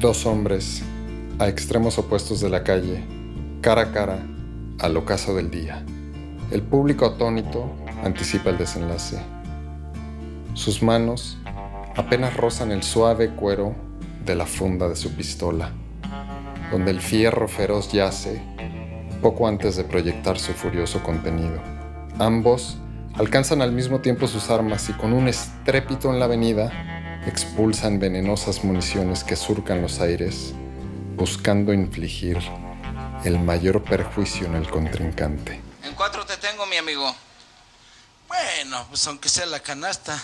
[0.00, 0.82] Dos hombres
[1.38, 3.04] a extremos opuestos de la calle,
[3.60, 4.18] cara a cara,
[4.78, 5.84] al ocaso del día.
[6.50, 7.70] El público atónito
[8.02, 9.18] anticipa el desenlace.
[10.54, 11.36] Sus manos
[11.96, 13.74] apenas rozan el suave cuero
[14.24, 15.70] de la funda de su pistola,
[16.72, 18.40] donde el fierro feroz yace
[19.20, 21.60] poco antes de proyectar su furioso contenido.
[22.18, 22.78] Ambos
[23.18, 28.64] alcanzan al mismo tiempo sus armas y con un estrépito en la avenida expulsan venenosas
[28.64, 30.52] municiones que surcan los aires,
[31.16, 32.38] buscando infligir
[33.24, 35.60] el mayor perjuicio en el contrincante.
[35.82, 37.14] En cuatro te tengo, mi amigo.
[38.28, 40.20] Bueno, pues aunque sea la canasta.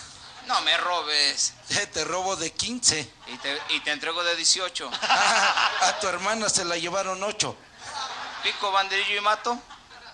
[0.47, 1.55] No me robes.
[1.93, 3.11] Te robo de 15.
[3.27, 4.91] Y te, y te entrego de 18.
[5.03, 7.57] a tu hermana se la llevaron 8.
[8.45, 9.59] ¿Pico, banderillo y mato?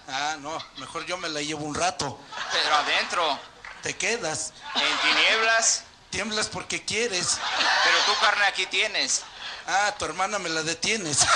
[0.08, 2.18] Ah, no, mejor yo me la llevo un rato.
[2.50, 3.38] Pero adentro.
[3.82, 4.52] Te quedas.
[4.74, 5.84] En tinieblas.
[6.12, 7.38] Tiemblas porque quieres.
[7.84, 9.22] Pero tú carne aquí tienes.
[9.66, 11.20] Ah, tu hermana me la detienes.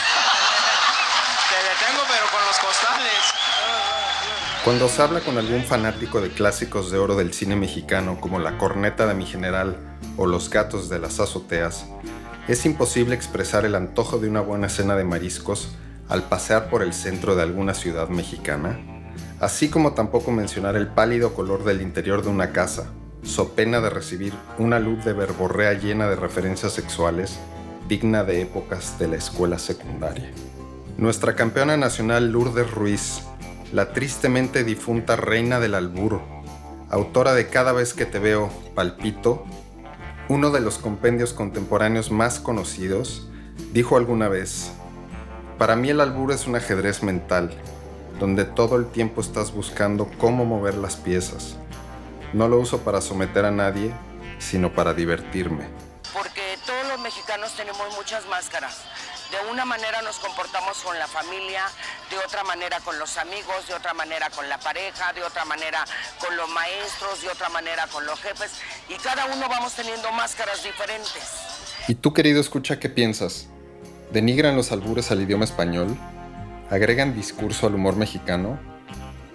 [1.48, 3.24] Te detengo, pero con los costales.
[4.64, 8.58] Cuando se habla con algún fanático de clásicos de oro del cine mexicano como La
[8.58, 11.86] corneta de mi general o Los gatos de las azoteas,
[12.46, 15.70] es imposible expresar el antojo de una buena cena de mariscos
[16.10, 18.78] al pasear por el centro de alguna ciudad mexicana,
[19.40, 22.90] así como tampoco mencionar el pálido color del interior de una casa,
[23.26, 27.38] so pena de recibir una luz de verborrea llena de referencias sexuales
[27.88, 30.30] digna de épocas de la escuela secundaria.
[30.96, 33.22] Nuestra campeona nacional Lourdes Ruiz
[33.72, 36.20] la tristemente difunta reina del albur,
[36.88, 39.44] autora de Cada vez que te veo, palpito,
[40.28, 43.28] uno de los compendios contemporáneos más conocidos,
[43.72, 44.70] dijo alguna vez,
[45.58, 47.50] para mí el albur es un ajedrez mental,
[48.20, 51.56] donde todo el tiempo estás buscando cómo mover las piezas.
[52.32, 53.92] No lo uso para someter a nadie,
[54.38, 55.68] sino para divertirme.
[56.12, 58.84] Porque todos los mexicanos tenemos muchas máscaras
[59.30, 61.62] de una manera nos comportamos con la familia,
[62.10, 65.84] de otra manera con los amigos, de otra manera con la pareja, de otra manera
[66.20, 68.52] con los maestros, de otra manera con los jefes,
[68.88, 71.22] y cada uno vamos teniendo máscaras diferentes.
[71.88, 73.48] ¿Y tú, querido, escucha qué piensas?
[74.12, 75.96] ¿Denigran los albures al idioma español?
[76.70, 78.58] ¿Agregan discurso al humor mexicano?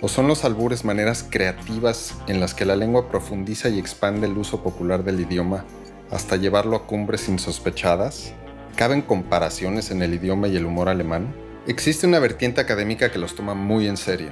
[0.04, 4.36] ¿O son los albures maneras creativas en las que la lengua profundiza y expande el
[4.36, 5.64] uso popular del idioma
[6.10, 8.34] hasta llevarlo a cumbres insospechadas?
[8.76, 11.36] ¿Caben comparaciones en el idioma y el humor alemán?
[11.68, 14.32] Existe una vertiente académica que los toma muy en serio,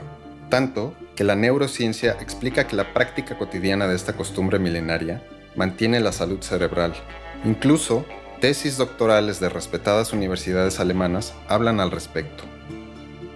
[0.50, 5.24] tanto que la neurociencia explica que la práctica cotidiana de esta costumbre milenaria
[5.56, 6.96] mantiene la salud cerebral.
[7.46, 8.06] Incluso,
[8.42, 12.44] tesis doctorales de respetadas universidades alemanas hablan al respecto.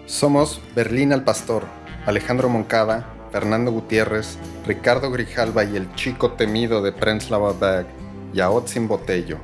[0.08, 1.66] Somos Berlín al Pastor,
[2.06, 7.88] Alejandro Moncada, Fernando Gutiérrez, Ricardo Grijalva y el chico temido de Prenzlauer Berg,
[8.34, 9.40] Yaotzin Botello,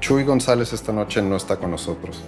[0.00, 2.22] Chuy González esta noche no está con nosotros.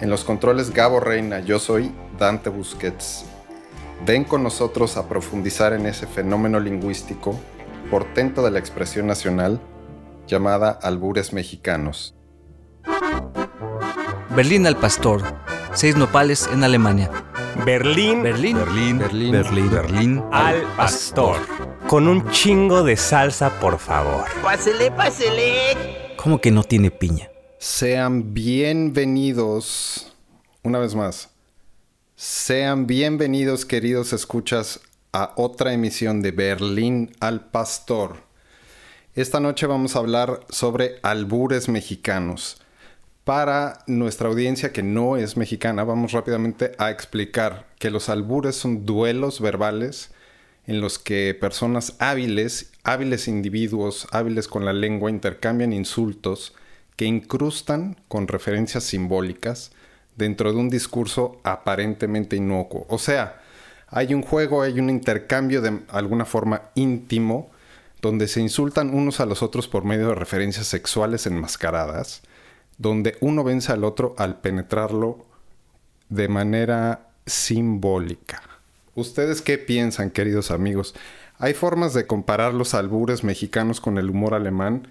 [0.00, 3.26] En los controles Gabo Reina, yo soy Dante Busquets.
[4.06, 7.38] Ven con nosotros a profundizar en ese fenómeno lingüístico,
[7.90, 9.60] portento de la expresión nacional,
[10.26, 12.14] llamada albures mexicanos.
[14.34, 15.22] Berlín al Pastor,
[15.74, 17.10] seis nopales en Alemania.
[17.62, 21.36] Berlín, Berlín, Berlín, Berlín, Berlín, Berlín al Pastor.
[21.86, 24.24] Con un chingo de salsa, por favor.
[24.42, 26.16] Pásele, pásele.
[26.16, 27.30] ¿Cómo que no tiene piña?
[27.58, 30.12] Sean bienvenidos,
[30.62, 31.30] una vez más,
[32.16, 34.80] sean bienvenidos queridos escuchas
[35.12, 38.16] a otra emisión de Berlín al Pastor.
[39.14, 42.60] Esta noche vamos a hablar sobre albures mexicanos.
[43.24, 48.84] Para nuestra audiencia que no es mexicana, vamos rápidamente a explicar que los albures son
[48.84, 50.10] duelos verbales
[50.66, 56.54] en los que personas hábiles, hábiles individuos, hábiles con la lengua, intercambian insultos
[56.96, 59.72] que incrustan con referencias simbólicas
[60.16, 62.84] dentro de un discurso aparentemente inocuo.
[62.90, 63.40] O sea,
[63.88, 67.50] hay un juego, hay un intercambio de alguna forma íntimo
[68.02, 72.20] donde se insultan unos a los otros por medio de referencias sexuales enmascaradas,
[72.78, 75.26] donde uno vence al otro al penetrarlo
[76.08, 78.42] de manera simbólica.
[78.94, 80.94] ¿Ustedes qué piensan, queridos amigos?
[81.38, 84.88] ¿Hay formas de comparar los albures mexicanos con el humor alemán?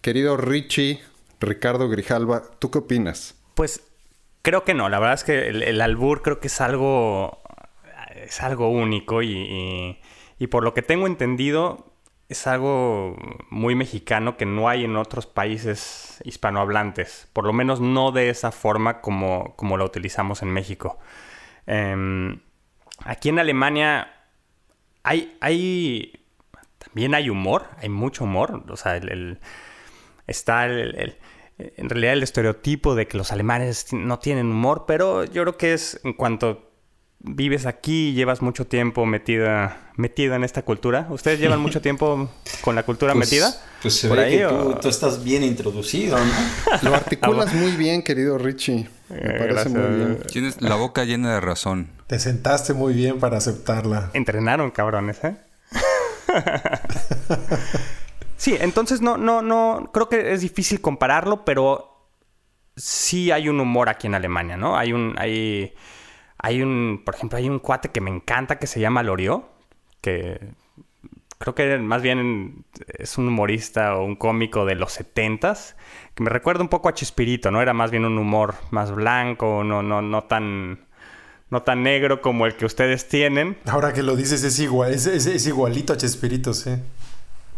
[0.00, 1.00] Querido Richie,
[1.40, 3.36] Ricardo Grijalva, ¿tú qué opinas?
[3.54, 3.82] Pues
[4.42, 4.88] creo que no.
[4.88, 7.38] La verdad es que el, albur creo que es algo.
[8.16, 9.98] es algo único y,
[10.38, 11.87] y, por lo que tengo entendido,
[12.28, 13.16] es algo
[13.50, 17.28] muy mexicano que no hay en otros países hispanohablantes.
[17.32, 20.98] Por lo menos no de esa forma como, como lo utilizamos en México.
[21.66, 22.40] Em,
[23.04, 24.12] Aquí en Alemania
[25.02, 26.24] hay, hay,
[26.78, 28.64] también hay humor, hay mucho humor.
[28.68, 29.00] O sea,
[30.26, 35.56] está en realidad el estereotipo de que los alemanes no tienen humor, pero yo creo
[35.56, 36.67] que es en cuanto
[37.20, 41.06] vives aquí, llevas mucho tiempo metida, metida en esta cultura.
[41.10, 42.30] ¿Ustedes llevan mucho tiempo
[42.62, 43.52] con la cultura Pues- metida?
[43.82, 46.24] Pues se ¿Por ve ahí que tú, estás bien introducido, ¿no?
[46.82, 48.88] Lo articulas muy bien, querido Richie.
[49.08, 49.74] Me Eh, parece gracias.
[49.74, 50.18] muy bien.
[50.32, 51.90] Tienes la boca llena de razón.
[52.06, 54.10] Te sentaste muy bien para aceptarla.
[54.14, 55.36] Entrenaron, cabrones, ¿eh?
[58.36, 62.10] sí, entonces no, no, no, creo que es difícil compararlo, pero
[62.76, 64.76] sí hay un humor aquí en Alemania, ¿no?
[64.76, 65.72] Hay un, hay,
[66.38, 69.44] hay un, por ejemplo, hay un cuate que me encanta que se llama Loriot,
[70.00, 70.38] que
[71.38, 72.64] creo que más bien
[72.98, 75.76] es un humorista o un cómico de los setentas,
[76.14, 77.60] que me recuerda un poco a Chespirito, ¿no?
[77.62, 80.80] Era más bien un humor más blanco, no, no, no tan,
[81.50, 83.56] no tan negro como el que ustedes tienen.
[83.66, 86.70] Ahora que lo dices es igual, es, es- es igualito a Chespirito, sí.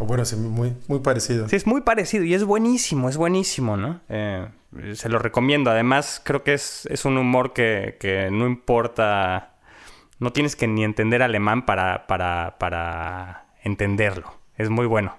[0.00, 1.46] O bueno, muy, muy parecido.
[1.46, 4.00] Sí, es muy parecido y es buenísimo, es buenísimo, ¿no?
[4.08, 4.48] Eh,
[4.94, 5.70] se lo recomiendo.
[5.70, 9.58] Además, creo que es, es un humor que, que no importa,
[10.18, 14.32] no tienes que ni entender alemán para, para, para entenderlo.
[14.56, 15.18] Es muy bueno.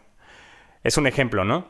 [0.83, 1.67] Es un ejemplo, ¿no?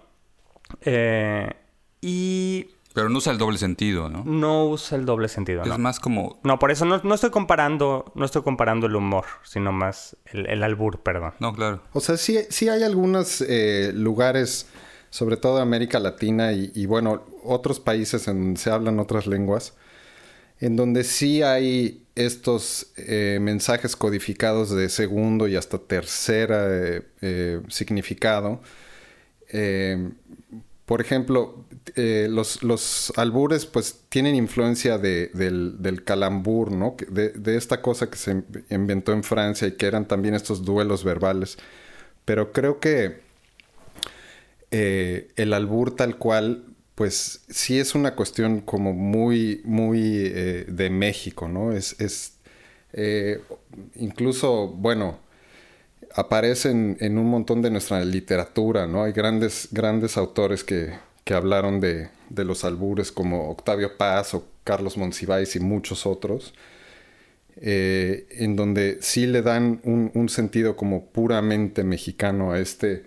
[0.80, 1.52] Eh,
[2.00, 4.24] y Pero no usa el doble sentido, ¿no?
[4.26, 5.74] no usa el doble sentido, ¿no?
[5.74, 6.40] Es más como...
[6.44, 10.46] No, por eso no, no estoy comparando, no estoy comparando el humor, sino más el,
[10.48, 11.34] el albur, perdón.
[11.40, 11.82] No, claro.
[11.94, 14.68] O sea, sí, sí hay algunos eh, lugares,
[15.10, 19.26] sobre todo de América Latina y, y, bueno, otros países en donde se hablan otras
[19.26, 19.74] lenguas,
[20.60, 27.62] en donde sí hay estos eh, mensajes codificados de segundo y hasta tercera eh, eh,
[27.70, 28.62] significado.
[29.50, 30.10] Eh,
[30.86, 31.66] por ejemplo,
[31.96, 36.96] eh, los, los albures pues tienen influencia de- del, del calambur, ¿no?
[37.10, 41.04] De, de esta cosa que se inventó en Francia y que eran también estos duelos
[41.04, 41.58] verbales.
[42.26, 43.22] Pero creo que
[44.72, 46.64] eh, el albur tal cual,
[46.96, 51.72] pues sí es una cuestión como muy, muy eh, de México, ¿no?
[51.74, 52.34] Es, es
[53.96, 55.20] incluso, bueno,
[56.16, 59.04] aparecen en un montón de nuestra literatura, ¿no?
[59.04, 64.48] Hay grandes, grandes autores que, que hablaron de, de los albures como Octavio Paz o
[64.64, 66.54] Carlos Monsiváis y muchos otros,
[67.58, 73.06] eh, en donde sí le dan un, un sentido como puramente mexicano a este,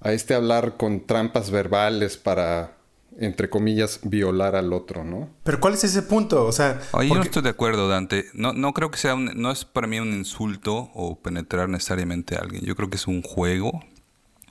[0.00, 2.76] a este hablar con trampas verbales para,
[3.18, 5.28] entre comillas, violar al otro, ¿no?
[5.42, 6.44] Pero ¿cuál es ese punto?
[6.46, 8.26] O sea, Ahí yo no estoy de acuerdo, Dante.
[8.32, 12.36] No, no creo que sea un- no es para mí un insulto o penetrar necesariamente
[12.36, 12.62] a alguien.
[12.64, 13.82] Yo creo que es un juego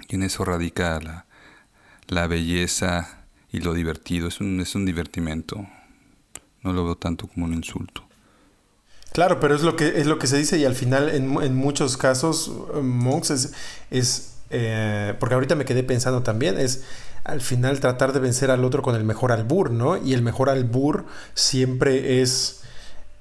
[0.10, 1.26] y en eso radica la,
[2.08, 4.28] la belleza y lo divertido.
[4.28, 5.68] Es un, es un divertimento.
[6.64, 8.04] No lo veo tanto como un insulto.
[9.14, 11.56] Claro, pero es lo que es lo que se dice y al final en, en
[11.56, 13.54] muchos casos eh, Monks es,
[13.90, 16.84] es eh, porque ahorita me quedé pensando también es
[17.24, 19.98] al final tratar de vencer al otro con el mejor albur, ¿no?
[19.98, 22.62] Y el mejor albur siempre es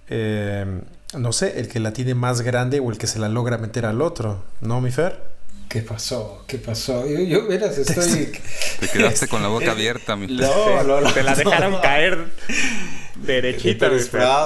[0.09, 0.83] eh,
[1.17, 3.87] no sé, el que la tiene más grande o el que se la logra meter
[3.87, 5.36] al otro, ¿no, mi Fer?
[5.69, 6.45] ¿Qué pasó?
[6.47, 7.07] ¿Qué pasó?
[7.07, 8.33] Yo, yo verás, estoy...
[8.81, 11.13] Te quedaste con la boca abierta, mi No, no, no.
[11.13, 11.81] Te la dejaron no.
[11.81, 12.27] caer
[13.17, 13.91] derechita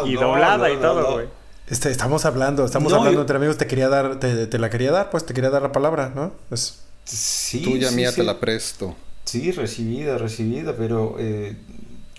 [0.06, 1.12] y doblada no, y todo, no.
[1.12, 1.26] güey.
[1.68, 4.70] Este, estamos hablando, estamos No, hablando yo- entre amigos, te quería dar, te, te la
[4.70, 6.32] quería dar, pues te quería dar la palabra, ¿no?
[6.48, 8.16] Pues, Sí, Tuya sí, mía sí.
[8.16, 8.96] te la presto.
[9.24, 11.54] Sí, recibida, recibida, pero eh,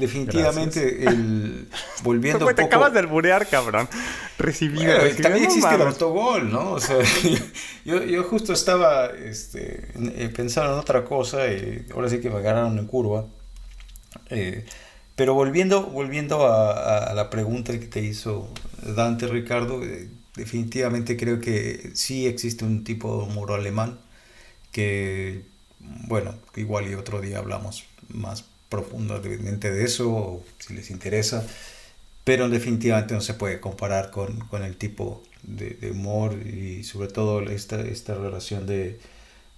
[0.01, 1.69] definitivamente el
[2.03, 2.65] volviendo un te poco...
[2.65, 3.89] acabas de alburear, cabrón.
[4.37, 6.71] Recibida, Bueno, recibida, también no existe el autogol, ¿no?
[6.73, 6.97] O sea,
[7.85, 12.37] yo, yo justo estaba este, eh, pensando en otra cosa y ahora sí que me
[12.37, 13.25] agarraron en curva.
[14.29, 14.65] Eh,
[15.15, 18.49] pero volviendo, volviendo a, a- la pregunta que te hizo
[18.95, 23.99] Dante Ricardo, eh, definitivamente creo que sí existe un tipo de humor alemán
[24.71, 25.43] que,
[25.79, 31.45] bueno, igual y otro día hablamos más profundamente de eso, si les interesa,
[32.23, 37.09] pero definitivamente no se puede comparar con, con el tipo de, de humor y sobre
[37.09, 38.99] todo esta, esta relación de,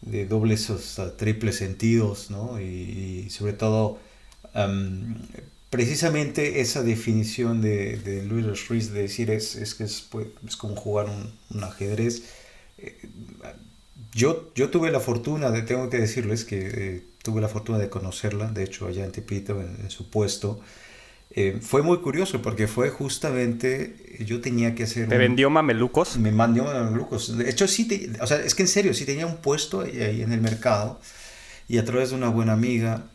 [0.01, 2.59] de dobles o hasta triples sentidos, ¿no?
[2.61, 3.99] Y, y sobre todo,
[4.53, 5.27] am,
[5.69, 10.55] precisamente esa definición de, de Louis Ruiz de decir es, es que es, pues, es
[10.57, 12.23] como jugar un, un ajedrez.
[12.77, 12.97] Eh,
[14.13, 16.67] yo, yo tuve la fortuna, de, tengo que decirles que
[16.97, 20.61] eh, tuve la fortuna de conocerla, de hecho allá en Tepito, en, en su puesto.
[21.31, 25.09] Eh, fue muy curioso porque fue justamente, yo tenía que hacer...
[25.09, 26.17] ¿Te un- vendió mamelucos?
[26.17, 27.37] me mandó mamelucos.
[27.37, 30.01] De hecho, sí, te- o sea, es que en serio, sí tenía un puesto ahí,
[30.01, 30.99] ahí en el mercado
[31.69, 33.05] y a través de una buena amiga,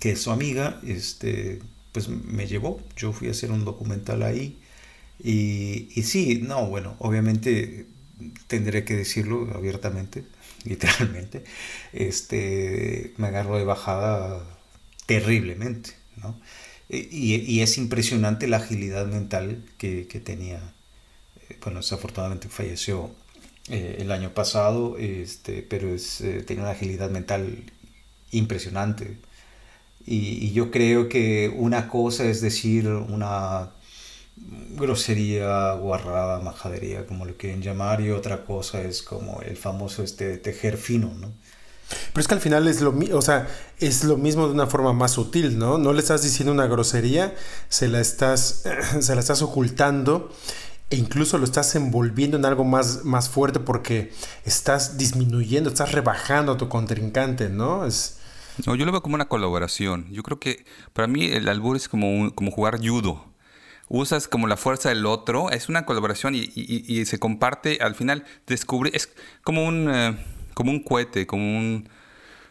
[0.00, 1.60] que es su amiga, este,
[1.92, 2.80] pues me llevó.
[2.96, 4.58] Yo fui a hacer un documental ahí
[5.22, 7.86] y, y sí, no, bueno, obviamente
[8.48, 10.24] tendré que decirlo abiertamente,
[10.70, 11.44] literalmente.
[11.92, 14.42] Este, me agarró de bajada
[15.06, 16.38] terriblemente, ¿no?
[16.88, 20.60] Y, y es impresionante la agilidad mental que, tenía.
[21.48, 23.10] Eh, bueno, desafortunadamente falleció
[23.68, 27.64] eh, el año pasado, este, pero es, eh, tenía una agilidad mental
[28.30, 29.18] impresionante.
[30.06, 33.70] Y, yo creo que una cosa es decir una
[34.36, 40.36] grosería, guarrada, majadería, como lo quieren llamar, y otra cosa es como el famoso este
[40.38, 41.32] tejer fino, ¿no?
[41.88, 43.46] Pero es que al final es lo, o sea,
[43.78, 45.78] es lo mismo de una forma más sutil, ¿no?
[45.78, 47.34] No le estás diciendo una grosería,
[47.68, 48.64] se la estás,
[49.00, 50.32] se la estás ocultando
[50.90, 54.12] e incluso lo estás envolviendo en algo más, más fuerte porque
[54.44, 57.86] estás disminuyendo, estás rebajando a tu contrincante, ¿no?
[57.86, 58.18] Es...
[58.66, 60.06] No, yo lo veo como una colaboración.
[60.10, 63.35] Yo creo que para mí el albur es como, como jugar judo.
[63.88, 67.78] Usas como la fuerza del otro, es una colaboración y, y, y se comparte.
[67.80, 69.10] Al final descubre, es
[69.42, 69.90] como un...
[69.92, 70.16] Eh,
[70.56, 71.86] como un cohete, como un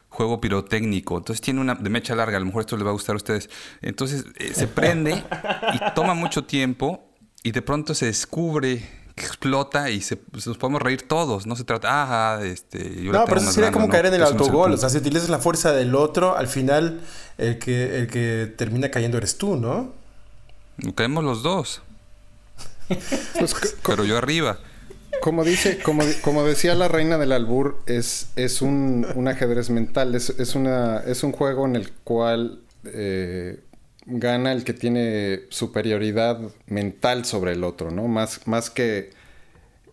[0.09, 1.17] juego pirotécnico.
[1.17, 3.17] Entonces tiene una de mecha larga, a lo mejor esto les va a gustar a
[3.17, 3.49] ustedes.
[3.81, 5.23] Entonces eh, se prende
[5.73, 7.09] y toma mucho tiempo
[7.41, 11.47] y de pronto se descubre que explota y se, pues, nos podemos reír todos.
[11.47, 13.01] No se trata, ah, este.
[13.03, 14.73] Yo no, pero eso sería como caer en el autogol.
[14.73, 17.01] O sea, si utilizas la fuerza del otro, al final
[17.39, 20.04] el que, el que termina cayendo eres tú, ¿no?
[20.95, 21.81] Caemos los dos.
[23.39, 24.59] Pues, pero yo arriba.
[25.21, 30.13] Como dice, como, como decía la reina del albur, es, es un, un ajedrez mental,
[30.13, 33.59] es, es, una, es un juego en el cual eh,
[34.05, 38.07] gana el que tiene superioridad mental sobre el otro, ¿no?
[38.07, 39.11] Más, más que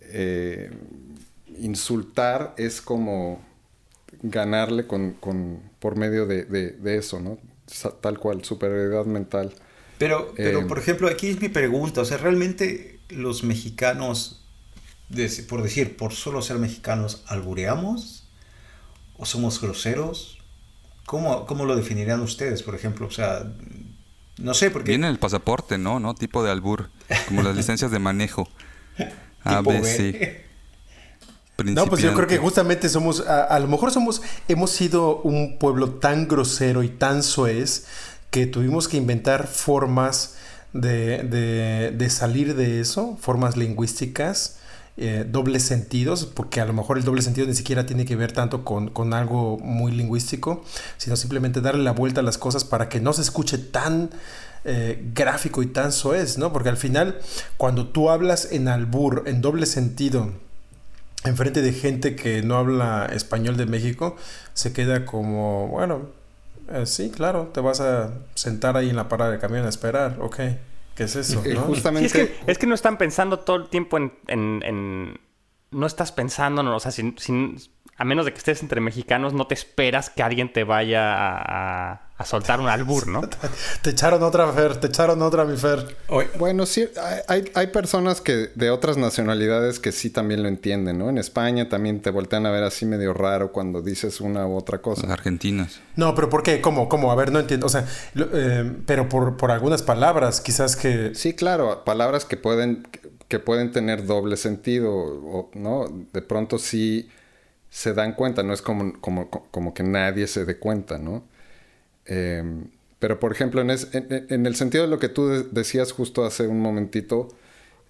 [0.02, 0.70] eh,
[1.58, 3.40] insultar, es como
[4.22, 7.38] ganarle con, con por medio de, de, de, eso, ¿no?
[8.00, 9.54] Tal cual, superioridad mental.
[10.02, 14.42] Pero, pero eh, por ejemplo, aquí es mi pregunta, o sea, ¿realmente los mexicanos
[15.48, 18.24] por decir, por solo ser mexicanos, albureamos?
[19.16, 20.38] ¿O somos groseros?
[21.06, 23.06] ¿Cómo, ¿Cómo, lo definirían ustedes, por ejemplo?
[23.06, 23.44] O sea,
[24.38, 24.90] no sé, porque...
[24.90, 26.00] Viene el pasaporte, ¿no?
[26.00, 26.14] ¿no?
[26.14, 26.88] Tipo de albur,
[27.28, 28.48] como las licencias de manejo.
[29.44, 30.44] A, B, C.
[31.64, 35.58] No, pues yo creo que justamente somos, a, a, lo mejor somos, hemos sido un
[35.58, 37.86] pueblo tan grosero y tan soez
[38.32, 40.36] que tuvimos que inventar formas
[40.72, 44.56] de, de, salir de eso, formas lingüísticas
[44.96, 48.32] eh, dobles sentidos, porque a lo mejor el doble sentido ni siquiera tiene que ver
[48.32, 50.64] tanto con, con, algo muy lingüístico,
[50.96, 54.08] sino simplemente darle la vuelta a las cosas para que no se escuche tan
[54.64, 56.54] eh, gráfico y tan soez, ¿no?
[56.54, 57.18] Porque al final,
[57.58, 60.32] cuando tú hablas en albur, en doble sentido,
[61.24, 64.16] enfrente de gente que no habla español de México,
[64.54, 66.21] se queda como, bueno,
[66.68, 70.18] eh, sí, claro, te vas a sentar ahí en la parada de camión a esperar,
[70.20, 70.36] ok.
[70.94, 71.42] ¿Qué es eso?
[71.54, 71.60] ¿no?
[71.62, 72.08] Justamente...
[72.08, 74.12] Sí, es, que, es, que, no están pensando todo el tiempo en...
[74.26, 75.20] en, en...
[75.70, 77.56] No estás pensando, no, o sea, sin, sin,
[77.96, 82.10] a menos de que estés entre mexicanos, no te esperas que alguien te vaya a,
[82.22, 83.22] a, soltar un albur, ¿no?
[83.82, 85.96] te echaron otra, Fer, te echaron otra, mi Fer.
[86.38, 86.88] Bueno, sí,
[87.28, 91.08] hay, hay personas que de otras nacionalidades que sí también lo entienden, ¿no?
[91.08, 94.78] En España también te voltean a ver así medio raro cuando dices una u otra
[94.78, 95.02] cosa.
[95.02, 95.80] Las argentinas.
[95.96, 96.60] No, pero ¿por qué?
[96.60, 96.88] ¿Cómo?
[96.88, 97.12] ¿Cómo?
[97.12, 97.66] A ver, no entiendo.
[97.66, 101.14] O sea, eh, pero por, por algunas palabras, quizás que...
[101.14, 102.86] Sí, claro, palabras que pueden,
[103.28, 105.86] que pueden tener doble sentido, ¿no?
[106.12, 107.08] De pronto sí
[107.70, 111.24] se dan cuenta, no es como, como, como que nadie se dé cuenta, ¿no?
[112.06, 112.42] Eh,
[112.98, 116.60] pero por ejemplo, en, el sentido de lo que tú de decías justo hace un
[116.60, 117.34] momentito,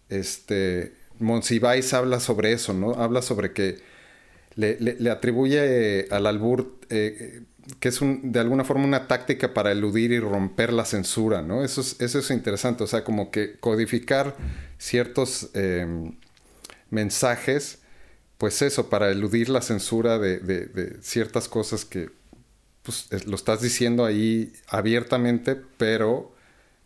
[0.08, 2.92] este, Monsiváis habla sobre eso, ¿no?
[2.94, 3.78] Habla sobre que
[4.54, 7.42] le, le, le atribuye al albur eh,
[7.78, 11.62] que es de alguna forma una táctica para eludir y romper la censura, ¿no?
[11.62, 14.34] Eso es, eso es interesante, o sea, como que codificar
[14.78, 15.86] ciertos eh,
[16.88, 17.80] mensajes
[18.38, 22.10] pues eso, para eludir la censura de ciertas cosas que
[22.82, 26.32] pues, lo estás diciendo ahí abiertamente, pero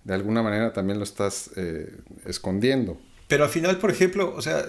[0.04, 2.98] de alguna manera también lo estás eh, escondiendo.
[3.28, 4.64] Pero al final, por ejemplo, o sea,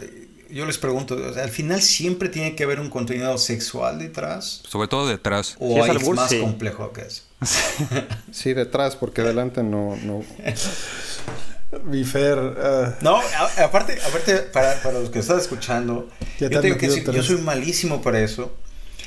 [0.50, 4.64] yo les pregunto, o sea, al final siempre tiene que haber un contenido sexual detrás.
[4.68, 5.56] Sobre todo detrás.
[5.60, 6.40] O hay albur, más sí.
[6.40, 7.24] complejo que eso.
[8.32, 9.96] sí, detrás, porque adelante no...
[10.04, 10.24] no...
[11.84, 12.40] Mi Fer.
[12.40, 13.04] Uh...
[13.04, 16.08] No, a, aparte, aparte para, para, los que están escuchando,
[16.40, 18.56] ya yo tengo que decir, yo soy malísimo para eso.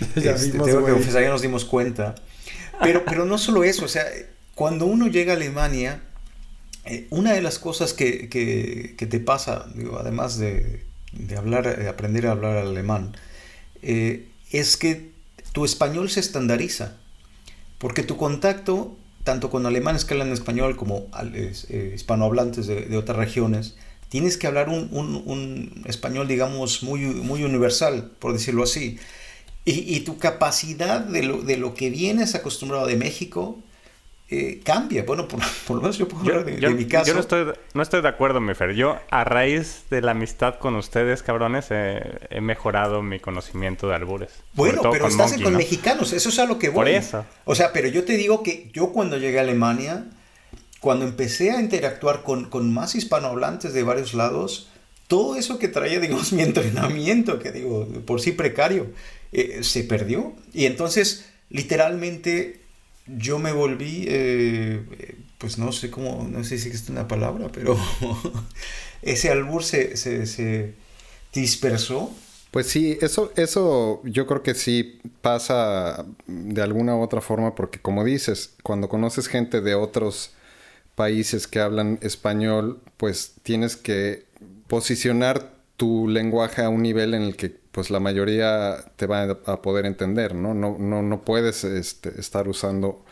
[0.16, 2.14] ya este, vimos, tengo que confesar, ya nos dimos cuenta.
[2.82, 4.06] Pero, pero no solo eso, o sea,
[4.54, 6.00] cuando uno llega a Alemania,
[6.84, 11.78] eh, una de las cosas que, que, que te pasa, digo, además de, de, hablar,
[11.78, 13.16] de aprender a hablar alemán,
[13.82, 15.10] eh, es que
[15.52, 16.96] tu español se estandariza.
[17.78, 23.16] Porque tu contacto tanto con alemanes que hablan español como eh, hispanohablantes de, de, otras
[23.16, 23.76] regiones,
[24.08, 28.98] tienes que hablar un, un, un, español, digamos, muy, muy universal, por decirlo así.
[29.64, 33.58] Y, y tu capacidad de lo, de lo, que vienes acostumbrado de México,
[34.30, 35.02] eh, cambia.
[35.02, 37.08] Bueno, por, por, lo menos yo puedo hablar de, de, mi caso.
[37.08, 38.74] Yo no estoy, no estoy de acuerdo, mi Fer.
[38.74, 42.00] Yo, a raíz de la amistad con ustedes, cabrones, eh,
[42.30, 44.32] he mejorado mi conocimiento de albures.
[44.54, 45.58] Bueno, pero con estás Monkey, con ¿no?
[45.58, 46.76] mexicanos, eso es a lo que voy.
[46.76, 47.26] Por eso.
[47.44, 50.06] O sea, pero yo te digo que yo cuando llegué a Alemania,
[50.78, 54.70] cuando empecé a interactuar con, con más hispanohablantes de varios lados,
[55.10, 58.86] todo eso que traía, digamos, mi entrenamiento, que digo, por sí precario,
[59.32, 60.34] eh, se perdió.
[60.54, 62.60] Y entonces, literalmente,
[63.06, 64.80] yo me volví, eh,
[65.38, 67.76] pues no sé cómo, no sé si es una palabra, pero
[69.02, 70.74] ese albur se, se, se,
[71.34, 72.12] dispersó.
[72.52, 77.80] Pues sí, eso, eso yo creo que sí pasa de alguna u otra forma, porque
[77.80, 80.34] como dices, cuando conoces gente de otros
[80.94, 84.29] países que hablan español, pues tienes que
[84.70, 89.62] posicionar tu lenguaje a un nivel en el que pues la mayoría te va a
[89.62, 90.54] poder entender, ¿no?
[90.54, 93.04] No, no, no puedes este, estar usando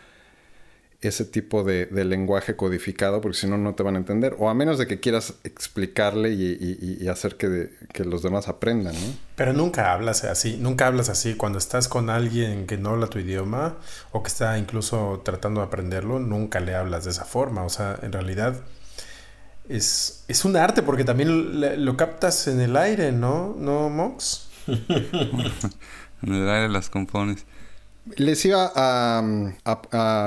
[1.01, 4.35] ese tipo de, lenguaje codificado porque si no, no te van a entender.
[4.39, 8.95] O a menos de que quieras explicarle y, hacer que, de, que, los demás aprendan.
[9.35, 11.35] Pero nunca hablas así, nunca hablas así.
[11.35, 13.77] Cuando estás con alguien que no habla tu idioma
[14.11, 17.63] o que está incluso tratando de aprenderlo, nunca le hablas de esa forma.
[17.63, 18.61] O sea, en realidad
[19.69, 23.55] es, es un arte porque también lo, lo captas en el aire, ¿no?
[23.57, 24.49] ¿No, Mox?
[24.67, 27.45] en el aire las compones.
[28.15, 29.23] Les iba a,
[29.65, 29.81] a,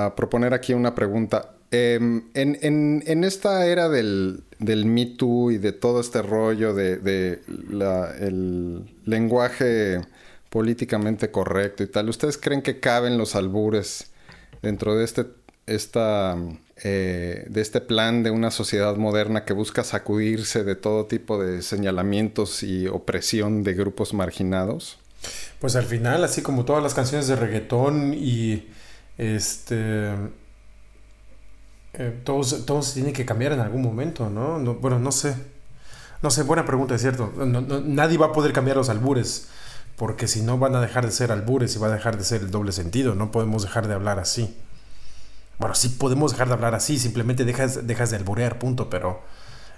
[0.07, 1.51] a proponer aquí una pregunta.
[1.73, 6.75] Eh, en, en, en, esta era del, del Me Too y de todo este rollo
[6.75, 10.03] de, de la, el lenguaje
[10.51, 14.13] políticamente correcto y tal, ¿ustedes creen que caben los albures
[14.61, 15.27] dentro de este,
[15.67, 16.37] esta
[16.85, 21.63] eh, de este plan de una sociedad moderna que busca sacudirse de todo tipo de
[21.63, 24.99] señalamientos y opresión de grupos marginados?
[25.61, 28.69] Pues al final, así como todas las canciones de reggaetón y
[29.17, 30.13] este...
[31.95, 34.59] Eh, todos, todos tienen que cambiar en algún momento, ¿no?
[34.59, 35.37] no bueno, no sé.
[36.23, 37.33] No sé, buena pregunta, es cierto.
[37.37, 39.49] No, no, nadie va a poder cambiar los albures,
[39.97, 42.43] porque si no van a dejar de ser albures y va a dejar de ser
[42.43, 43.15] el doble sentido.
[43.15, 44.57] No podemos dejar de hablar así.
[45.63, 49.21] Bueno, sí podemos dejar de hablar así, simplemente dejas, dejas de alburear, punto, pero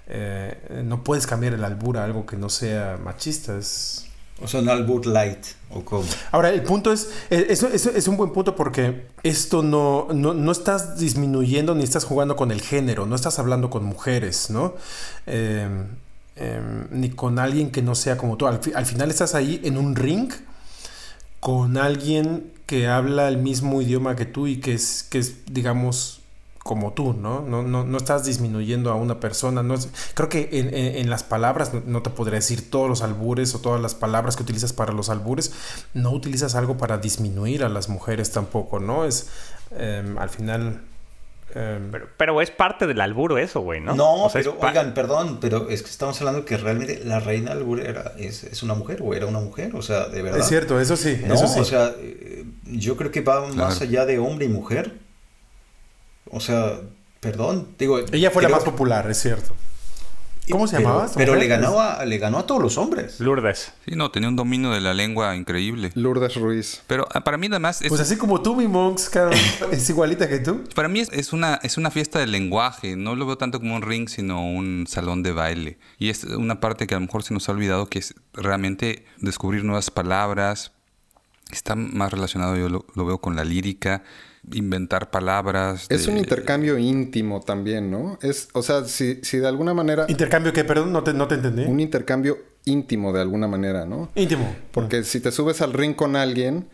[0.07, 3.55] eh, no puedes cambiar el albur a algo que no sea machista.
[3.55, 4.07] Es...
[4.41, 6.03] O sea, un albur light, o cómo.
[6.31, 10.51] Ahora, el punto es, eso, eso es un buen punto porque esto no, no, no,
[10.51, 14.73] estás disminuyendo ni estás jugando con el género, no estás hablando con mujeres, ¿no?
[15.27, 15.69] Eh,
[16.35, 18.47] eh, ni con alguien que no sea como tú.
[18.47, 20.33] Al, al final estás ahí en un ring
[21.39, 26.21] con alguien que habla el mismo idioma que tú y que es, que es digamos,
[26.65, 27.41] como tú, ¿no?
[27.41, 29.61] No, no, no estás disminuyendo a una persona.
[29.61, 32.89] No es, creo que en, en, en las palabras, no, no, te podría decir todos
[32.89, 35.53] los albures o todas las palabras que utilizas para los albures,
[35.93, 39.05] no utilizas algo para disminuir a las mujeres tampoco, ¿no?
[39.05, 39.29] Es,
[39.73, 40.81] eh, al final...
[41.55, 43.93] Um, pero, pero, es parte del alburo eso, güey, ¿no?
[43.93, 47.51] No, o sea, pero oigan, perdón, pero es que estamos hablando que realmente la reina
[47.51, 50.39] albur era, es, es, una mujer o era una mujer, o sea, de verdad.
[50.39, 51.59] Es cierto, eso sí, no, eso sí.
[51.59, 51.93] O sea,
[52.65, 53.55] yo creo que va claro.
[53.55, 54.99] más allá de hombre y mujer.
[56.29, 56.79] O sea,
[57.19, 57.99] perdón, digo.
[58.11, 59.55] Ella fue la más popular, es cierto.
[60.51, 61.11] ¿Cómo se pero, llamaba?
[61.15, 63.19] Pero le ganó, a, le ganó a todos los hombres.
[63.19, 63.73] Lourdes.
[63.85, 65.91] Sí, no, tenía un dominio de la lengua increíble.
[65.95, 66.83] Lourdes Ruiz.
[66.87, 67.81] Pero ah, para mí además...
[67.81, 69.11] Es, pues así como tú, mi Monks,
[69.71, 70.63] es igualita que tú.
[70.75, 72.95] Para mí es, es, una, es una fiesta de lenguaje.
[72.95, 75.77] No lo veo tanto como un ring, sino un salón de baile.
[75.97, 79.05] Y es una parte que a lo mejor se nos ha olvidado, que es realmente
[79.17, 80.73] descubrir nuevas palabras.
[81.55, 84.03] Está más relacionado, yo lo, lo veo con la lírica
[84.53, 85.87] inventar palabras.
[85.87, 85.95] De...
[85.95, 88.19] Es un intercambio íntimo también, ¿no?
[88.21, 90.05] Es, o sea, si, si de alguna manera...
[90.07, 90.63] ¿Intercambio qué?
[90.63, 91.63] Perdón, no te, no te entendí.
[91.63, 94.09] Un intercambio íntimo de alguna manera, ¿no?
[94.15, 94.55] Íntimo.
[94.71, 95.03] Porque ah.
[95.03, 96.67] si te subes al ring con alguien,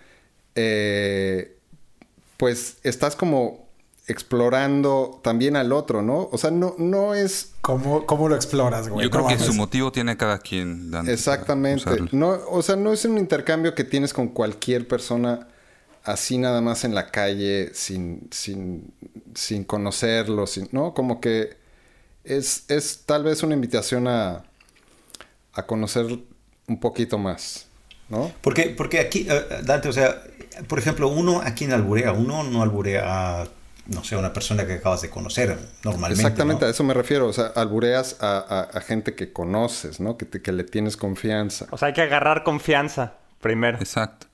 [0.55, 1.57] eh,
[2.37, 3.69] pues estás como
[4.11, 6.29] explorando también al otro, ¿no?
[6.31, 7.53] O sea, no, no es...
[7.61, 9.05] ¿Cómo, cómo lo exploras, güey?
[9.05, 10.91] Yo creo que su motivo tiene cada quien.
[11.07, 11.85] Exactamente.
[12.11, 15.47] No, o sea, no es un intercambio que tienes con cualquier persona
[16.03, 18.93] así nada más en la calle, sin, sin,
[19.35, 20.93] sin conocerlo, sin, ¿no?
[20.93, 21.57] Como que
[22.23, 24.43] es, es tal vez una invitación a,
[25.53, 26.05] a conocer
[26.67, 27.67] un poquito más,
[28.09, 28.31] ¿no?
[28.41, 30.23] Porque, porque aquí, uh, Dante, o sea,
[30.67, 33.47] por ejemplo, uno aquí en alburea, uno no alburea a,
[33.87, 36.21] no sé, una persona que acabas de conocer normalmente.
[36.21, 36.67] Exactamente, ¿no?
[36.67, 40.17] a eso me refiero, o sea, albureas a, a, a gente que conoces, ¿no?
[40.17, 41.67] Que, te, que le tienes confianza.
[41.71, 43.77] O sea, hay que agarrar confianza primero.
[43.79, 44.27] Exacto.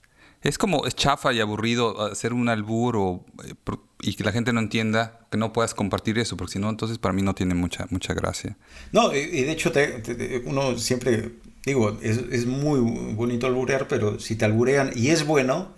[0.43, 3.53] Es como es chafa y aburrido hacer un albur o, eh,
[4.01, 6.99] y que la gente no entienda, que no puedas compartir eso, porque si no, entonces
[6.99, 8.55] para mí no tiene mucha, mucha gracia.
[8.91, 11.31] No, y, y de hecho te, te, uno siempre,
[11.65, 12.79] digo, es, es, muy
[13.13, 15.73] bonito alburear, pero si te alburean y es bueno,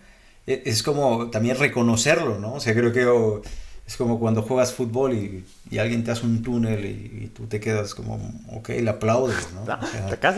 [0.66, 2.54] es como también reconocerlo, ¿no?
[2.56, 3.06] O sea, creo que...
[3.06, 3.42] Oh,
[3.88, 7.48] Es como cuando juegas fútbol y, y alguien te hace un túnel y, y tú
[7.48, 8.20] te quedas como,
[8.52, 9.64] ok, le aplaudes, ¿no?
[9.64, 10.36] O sea, te acabas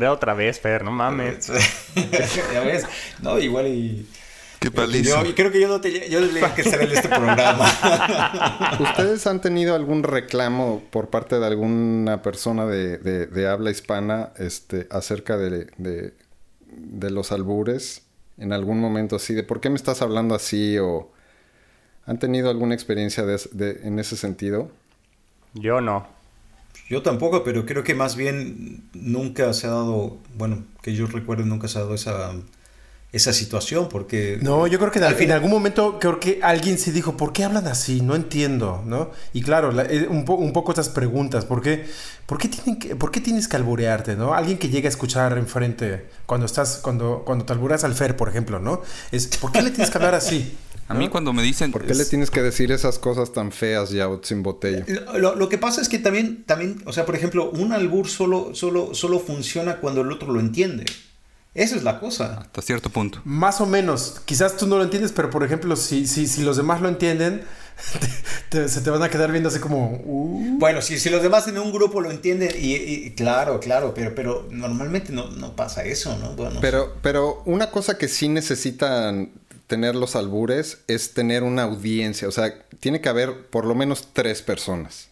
[0.00, 1.48] de otra vez, Fer, no mames.
[2.54, 2.84] ya ves,
[3.20, 4.06] no, igual y...
[4.58, 5.22] Qué paliza.
[5.22, 8.78] Yo, creo que yo no te yo tenía que estar en este programa.
[8.80, 14.30] ¿Ustedes han tenido algún reclamo por parte de alguna persona de, de- de habla hispana
[14.38, 16.14] este, acerca de, de-
[16.68, 18.03] de los albures?
[18.38, 21.10] En algún momento así, de por qué me estás hablando así o...
[22.06, 24.70] ¿Han tenido alguna experiencia de, de- en ese sentido?
[25.54, 26.06] Yo no.
[26.88, 31.46] Yo tampoco, pero creo que más bien nunca se ha dado, bueno, que yo recuerdo
[31.46, 32.34] nunca se ha dado esa,
[33.14, 34.38] esa situación, porque...
[34.42, 37.16] No, yo creo que en, Al en final- algún momento creo que alguien sí dijo,
[37.16, 38.00] ¿por qué hablan así?
[38.00, 39.10] No entiendo, ¿no?
[39.32, 41.86] Y claro, la- eh, un, po- un poco estas preguntas, ¿por qué,
[42.26, 44.34] por, qué tienen que, ¿por qué tienes que alburearte, no?
[44.34, 48.28] Alguien que llega a escuchar enfrente, cuando estás, cuando, cuando te albureas al Fer, por
[48.28, 48.82] ejemplo, ¿no?
[49.12, 50.56] Es, ¿por qué le tienes que hablar así?
[50.86, 51.72] A mí cuando me dicen...
[51.72, 54.84] ¿Por qué le tienes que decir esas cosas tan feas ya sin botella?
[54.86, 58.06] Lo, lo- lo que pasa es que también, también, o sea, por ejemplo, un albur
[58.06, 60.84] solo, solo, solo funciona cuando el otro lo entiende.
[61.54, 62.38] Esa es la cosa.
[62.40, 63.20] Hasta cierto punto.
[63.24, 66.56] Más o menos, quizás tú no lo entiendes, pero por ejemplo, si, si, si los
[66.56, 67.42] demás lo entienden,
[68.50, 70.00] te- te- se te van a quedar viendo así como...
[70.04, 70.58] "Uh".
[70.58, 74.14] Bueno, si, si los demás en un grupo lo entienden, y, y- claro, claro, pero,
[74.16, 76.34] pero normalmente no, no pasa eso, ¿no?
[76.34, 79.30] Bueno, Pero, pero una cosa que sí necesitan
[79.68, 82.26] tener los albures es tener una audiencia.
[82.28, 85.08] O sea, tiene que haber por lo menos tres personas,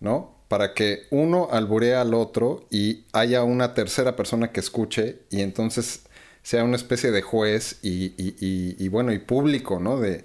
[0.00, 0.34] ¿no?
[0.50, 6.00] Para que uno alburee al otro y haya una tercera persona que escuche y entonces
[6.42, 10.00] sea una especie de juez y, y- y- y, bueno, y público, ¿no?
[10.00, 10.24] De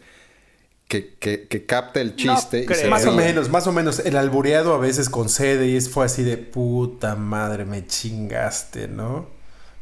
[0.87, 3.99] que, que, que capte el chiste y se Más o menos, más o menos.
[3.99, 9.27] El albureado a veces concede y es, fue así de puta madre, me chingaste, ¿no?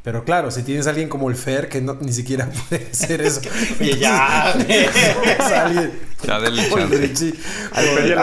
[0.04, 3.22] Pero claro, si tienes a alguien como el Fer, que no, ni siquiera puede hacer
[3.22, 3.40] eso.
[3.80, 4.52] Oye, ya.
[4.68, 6.38] Es alguien- Ya
[6.82, 6.96] chance.
[6.98, 7.34] Richie,
[7.72, 8.16] Al Fer ya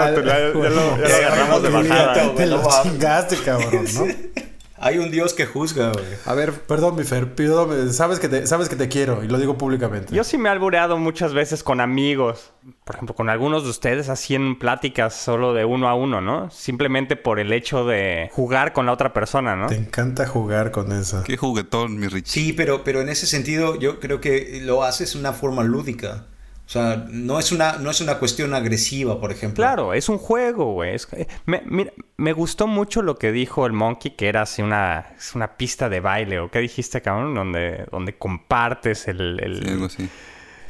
[0.70, 2.36] lo- agarramos de bajada.
[2.36, 4.06] Te lo chingaste, cabrón, ¿no?
[4.84, 6.06] Hay un Dios que juzga, güey.
[6.26, 9.38] A ver, Perdón, mi Fer, perdón, sabes que, te, sabes que te quiero y lo
[9.38, 10.16] digo públicamente.
[10.16, 12.52] Yo sí me he albureado muchas veces con amigos.
[12.84, 16.50] Por ejemplo, con algunos de ustedes así en pláticas solo de uno a uno, ¿no?
[16.50, 19.68] Simplemente por el hecho de jugar con la otra persona, ¿no?
[19.68, 21.24] Te encanta jugar con eso.
[21.24, 22.32] Qué juguetón, mi Richie.
[22.32, 26.26] Sí, pero, pero en ese sentido yo creo que lo haces de una forma lúdica.
[26.72, 29.62] O sea, no es una, no es una cuestión agresiva, por ejemplo.
[29.62, 30.96] Claro, es un juego, güey.
[30.96, 34.62] Es- eh, me, mira, me gustó mucho lo que dijo el Monkey, que era así
[34.62, 36.40] una, es una pista de baile.
[36.40, 37.36] ¿O qué dijiste, cabrón?
[37.36, 39.38] Donde, donde compartes el...
[39.44, 40.10] el- Sí, algo así.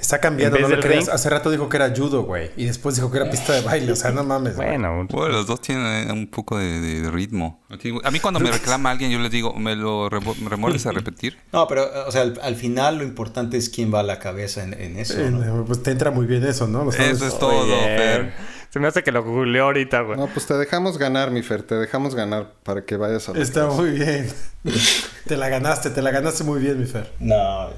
[0.01, 1.05] Está cambiando, no del creas.
[1.05, 1.13] ring.
[1.13, 2.49] Hace rato dijo que era judo, güey.
[2.57, 3.91] Y después dijo que era pista de baile.
[3.91, 4.55] O sea, no mames.
[4.55, 4.67] güey.
[4.69, 7.61] Bueno, Bueno, los dos tienen eh, un poco de, de- de ritmo.
[8.03, 10.91] A mí cuando me reclama alguien, yo les digo, ¿me lo remo- me remuerdes a
[10.91, 11.37] repetir?
[11.53, 14.63] No, pero, o sea, al, al final lo importante es quién va a la cabeza
[14.63, 15.63] en, en eso, Eh, ¿no?
[15.65, 16.89] Pues te entra muy bien eso, ¿no?
[16.89, 18.33] Eso es todo, Fer.
[18.71, 20.17] Se me hace que lo googleó ahorita, güey.
[20.17, 23.39] no, pues te dejamos ganar, mi Fer, te dejamos ganar para que vayas a la
[23.41, 24.29] Está muy bien.
[25.27, 27.11] te la ganaste, te la ganaste muy bien, mi Fer.
[27.19, 27.69] No,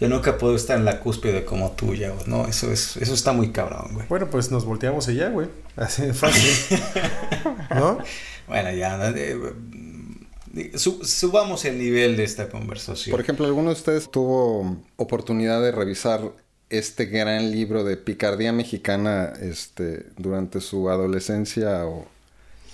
[0.00, 2.26] yo nunca puedo estar en la cúspide como tuya, güey.
[2.26, 4.06] No, eso, es, eso está muy cabrón, güey.
[4.08, 5.48] Bueno, pues nos volteamos ya, güey.
[5.76, 6.78] Así de fácil.
[7.74, 7.98] ¿No?
[8.48, 9.38] Bueno, ya, eh,
[10.56, 13.12] eh, su- subamos el nivel de esta conversación.
[13.12, 16.20] Por ejemplo, ¿alguno de ustedes tuvo oportunidad de revisar
[16.70, 22.06] este gran libro de picardía mexicana este, durante su adolescencia o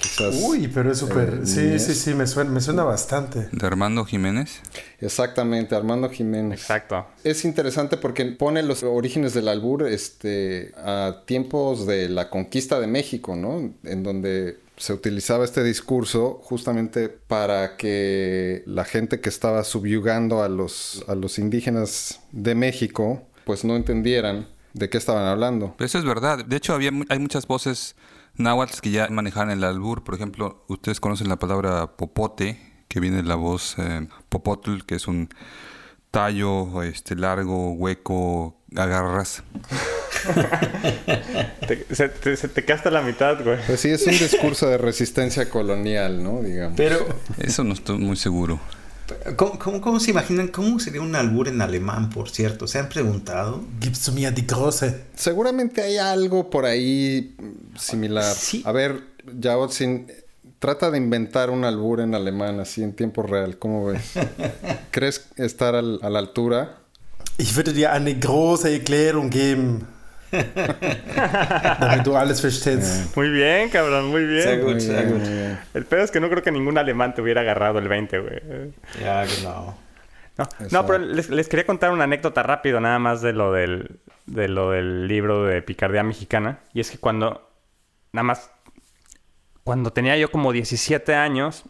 [0.00, 0.36] quizás...
[0.42, 1.40] Uy, pero es súper.
[1.42, 1.84] eh, sí, niñez?
[1.86, 3.48] sí, sí, me suena, me suena bastante.
[3.52, 4.60] De Armando Jiménez.
[5.00, 6.60] Exactamente, Armando Jiménez.
[6.60, 7.06] Exacto.
[7.24, 12.86] Es interesante porque pone los orígenes del albur este, a tiempos de la conquista de
[12.86, 13.72] México, ¿no?
[13.84, 20.48] En donde se utilizaba este discurso justamente para que la gente que estaba subyugando a
[20.48, 25.74] los, a los indígenas de México, pues no entendieran de qué estaban hablando.
[25.76, 26.44] Pero eso es verdad.
[26.46, 27.94] De hecho, había, mu- hay muchas voces
[28.36, 30.02] náhuatl que ya manejaban el albur.
[30.04, 34.94] Por ejemplo, ustedes conocen la palabra popote, que viene de la voz eh, popotl, que
[34.96, 35.28] es un
[36.10, 39.42] tallo este, largo, hueco, agarras.
[41.66, 43.58] Te- se, te, se te queda la mitad, güey.
[43.66, 46.42] Pues sí, es un discurso de resistencia colonial, ¿no?
[46.42, 46.76] Digamos.
[46.76, 47.06] Pero,
[47.38, 48.58] Eso no estoy muy seguro.
[49.36, 50.48] ¿Cómo, cómo, cómo se imaginan?
[50.48, 52.66] ¿Cómo sería un albur en alemán, por cierto?
[52.66, 53.62] ¿Se han preguntado?
[53.80, 55.00] Gibst du mir die große?
[55.14, 57.34] Seguramente hay algo por ahí
[57.78, 58.34] similar.
[58.34, 58.62] Sí.
[58.66, 59.00] A ver,
[59.38, 60.06] Yaotsin,
[60.58, 63.58] trata de inventar un albur en alemán así en tiempo real.
[63.58, 64.02] ¿Cómo ves?
[64.90, 66.76] ¿Crees estar al- a la altura?
[67.38, 69.86] Ich würde dir eine große Erklärung geben.
[70.32, 73.16] Damit du alles verstehst.
[73.16, 74.42] Muy bien, cabrón, muy bien.
[74.42, 75.58] Sehr gut, sehr.
[75.74, 78.40] El pedo es que no creo que ningún alemán te hubiera agarrado el 20, güey.
[79.00, 79.76] Ya, genau.
[80.38, 84.00] No, no, pero les, les quería contar una anécdota rápido nada más de lo del,
[84.26, 86.60] de lo del libro de Picardía Mexicana.
[86.72, 87.50] Y es que cuando,
[88.12, 88.50] nada más,
[89.64, 91.64] cuando tenía yo como 17 años,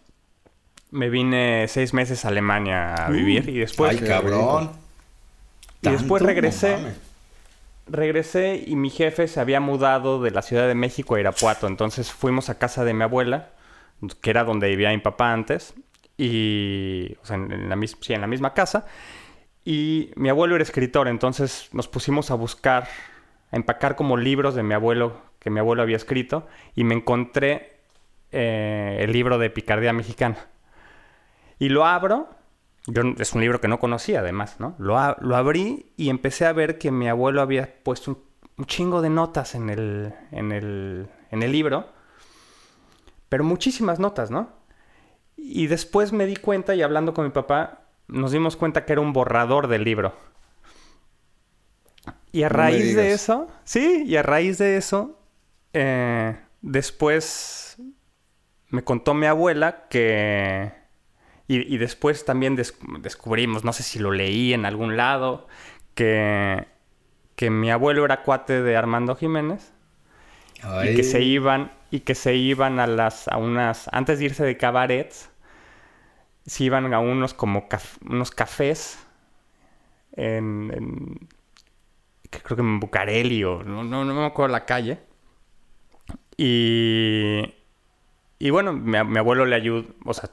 [0.90, 4.00] me vine seis meses a Alemania a vivir y después...
[4.00, 4.72] Ay, cabrón.
[5.82, 6.78] Y después regresé.
[6.78, 7.09] No.
[7.90, 11.66] Regresé y mi jefe se había mudado de la Ciudad de México a Irapuato.
[11.66, 13.50] Entonces fuimos a casa de mi abuela,
[14.20, 15.74] que era donde vivía mi papá antes.
[16.16, 18.86] Y, o sea, en, la misma casa.
[19.64, 22.88] Y mi abuelo era escritor, entonces nos pusimos a buscar,
[23.50, 26.46] a empacar como libros de mi abuelo, que mi abuelo había escrito.
[26.74, 27.80] Y me encontré
[28.32, 30.36] eh, el libro de Picardía Mexicana.
[31.58, 32.28] Y lo abro.
[32.86, 34.74] Yo, es un libro que no conocía, además, ¿no?
[34.78, 38.18] Lo, a- lo abrí y empecé a ver que mi abuelo había puesto un,
[38.58, 41.88] un chingo de notas en el, en, el, en el libro.
[43.28, 44.50] Pero muchísimas notas, ¿no?
[45.36, 49.00] Y después me di cuenta y hablando con mi papá, nos dimos cuenta que era
[49.02, 50.14] un borrador del libro.
[52.32, 55.18] Y a No raíz de eso, sí, y a raíz de eso,
[55.72, 57.76] eh, después
[58.68, 60.72] me contó mi abuela que...
[61.50, 65.48] Y, y después también des- descubrimos, no sé si lo leí en algún lado,
[65.94, 66.66] que,
[67.36, 69.72] que mi abuelo era cuate de Armando Jiménez
[70.78, 74.44] y que se iban y que se iban a las a unas antes de irse
[74.44, 75.30] de cabarets
[76.46, 78.98] se iban a unos como caf- unos cafés
[80.16, 81.28] en,
[82.30, 84.98] creo que en Bucareli o no, no, no me acuerdo la calle.
[86.36, 87.54] Y
[88.38, 90.30] y bueno mi, mi abuelo le ayudó o sea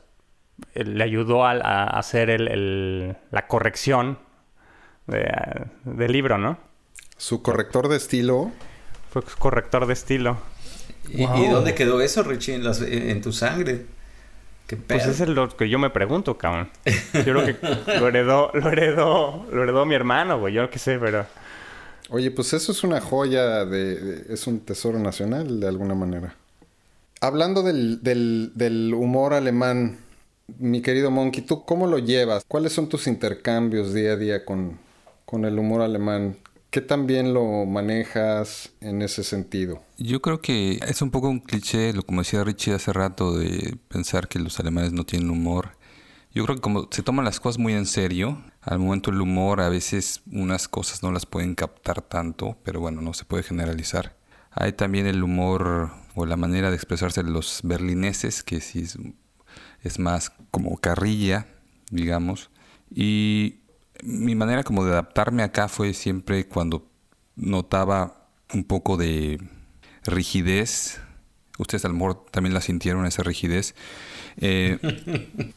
[0.73, 4.17] le ayudó a, a hacer el- el- la corrección
[5.07, 6.57] de- del libro no
[7.17, 8.51] Su corrector de estilo.
[9.11, 10.37] fue corrector de estilo
[11.09, 12.55] ¿Y, y dónde quedó eso, Richie?
[12.55, 13.85] En, las- en- en tu sangre.
[14.67, 16.69] ¿Qué Pues eso es lo que yo me pregunto, cabrón.
[17.13, 17.55] Yo creo que
[17.99, 20.53] lo heredó, lo heredó, lo heredó mi hermano, güey.
[20.53, 21.25] Yo qué sé, pero...
[22.09, 26.35] Oye, pues eso es una joya de, de- es un tesoro nacional de alguna manera.
[27.21, 29.99] Hablando del, del- del humor alemán,
[30.57, 32.43] mi querido Monkey, ¿tú cómo lo llevas?
[32.47, 34.79] ¿Cuáles son tus intercambios día a día con,
[35.25, 36.37] con el humor alemán?
[36.69, 39.81] ¿Qué tan bien lo manejas en ese sentido?
[39.97, 43.77] Yo creo que es un poco un cliché, lo como decía Richie hace rato, de
[43.87, 45.71] pensar que los alemanes no tienen humor.
[46.33, 49.61] Yo creo que como se toman las cosas muy en serio, al momento el humor
[49.61, 54.15] a veces unas cosas no las pueden captar tanto, pero bueno, no se puede generalizar.
[54.51, 58.97] Hay también el humor o la manera de expresarse de los berlineses, que sí es,
[59.83, 61.47] es más como carrilla,
[61.91, 62.49] digamos.
[62.93, 63.55] Y
[64.03, 66.89] mi manera como de adaptarme acá fue siempre cuando
[67.35, 69.41] notaba un poco de
[70.05, 70.99] rigidez.
[71.57, 73.75] Ustedes a lo mejor también la sintieron, esa rigidez.
[74.37, 74.77] Eh,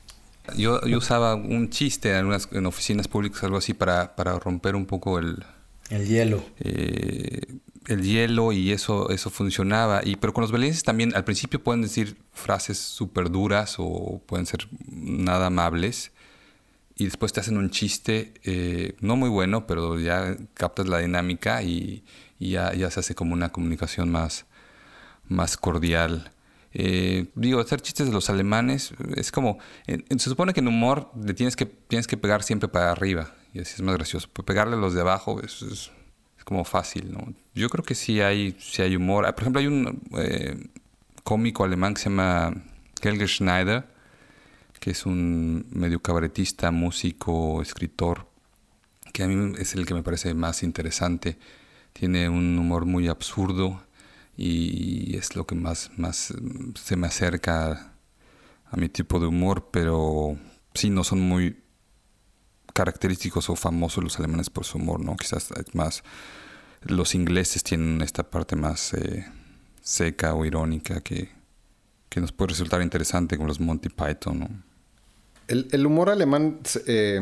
[0.57, 4.75] yo, yo usaba un chiste en, algunas, en oficinas públicas, algo así, para, para romper
[4.77, 5.45] un poco el,
[5.91, 6.43] El hielo.
[6.61, 7.41] eh,
[7.87, 10.01] el hielo y eso, eso funcionaba.
[10.05, 14.47] Y, pero con los berlineses también al principio pueden decir frases súper duras o pueden
[14.47, 16.13] ser nada amables.
[16.97, 21.63] Y después te hacen un chiste, eh, no muy bueno, pero ya captas la dinámica
[21.63, 22.05] y,
[22.39, 24.45] ya, se hace como una comunicación más,
[25.27, 26.33] más cordial.
[26.75, 31.33] Eh, digo, hacer chistes de los alemanes es como, se supone que en humor le
[31.33, 34.29] tienes que, tienes que pegar siempre para arriba y así es más gracioso.
[34.29, 35.91] Pegarle a los de abajo es-
[36.41, 37.35] es como fácil, ¿no?
[37.55, 39.27] Yo creo que sí hay, sí hay humor.
[39.27, 40.69] Ah, Por ejemplo, hay un eh,
[41.23, 42.55] cómico alemán que se llama
[43.03, 43.85] Helge Schneider,
[44.81, 48.27] que es un medio cabaretista, músico, escritor,
[49.13, 51.37] que a mí es el que me parece más interesante.
[51.93, 53.83] Tiene un humor muy absurdo
[54.35, 56.33] y es lo que más, más
[56.75, 57.93] se me acerca
[58.65, 60.39] a mi tipo de humor, pero
[60.73, 61.59] sí no son muy
[62.73, 65.17] característicos o famosos los alemanes por su humor, ¿no?
[65.17, 66.03] Quizás es más
[66.83, 69.27] los ingleses tienen esta parte más eh,
[69.83, 71.29] seca o irónica que,
[72.09, 74.49] que nos puede resultar interesante con los Monty Python, ¿no?
[75.49, 77.21] El, el humor alemán se- eh,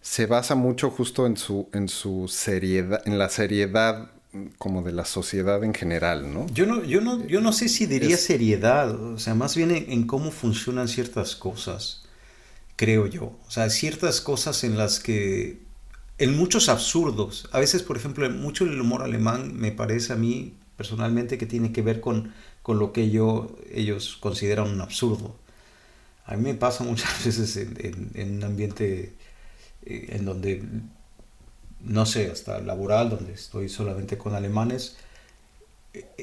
[0.00, 4.92] se basa mucho justo en su, en su seriedad, en la seriedad mm, como de
[4.92, 6.46] la sociedad en general, ¿no?
[6.48, 9.70] Yo no, yo no, yo no sé si diría Es- seriedad, o sea, más bien
[9.70, 12.02] en, en cómo funcionan ciertas cosas,
[12.82, 13.24] creo yo.
[13.46, 15.60] O sea, ciertas cosas en las que,
[16.18, 20.54] en muchos absurdos, a veces, por ejemplo, mucho el humor alemán me parece a mí
[20.76, 25.36] personalmente que tiene que ver con, con lo que yo, ellos consideran un absurdo.
[26.26, 29.14] A mí me pasa muchas veces en, en- en un ambiente
[29.86, 30.62] eh, en donde,
[31.80, 34.96] no sé, hasta laboral, donde estoy solamente con alemanes,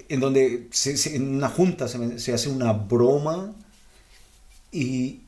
[0.10, 3.54] en donde se- se- en una junta se, se hace una broma
[4.72, 5.22] y,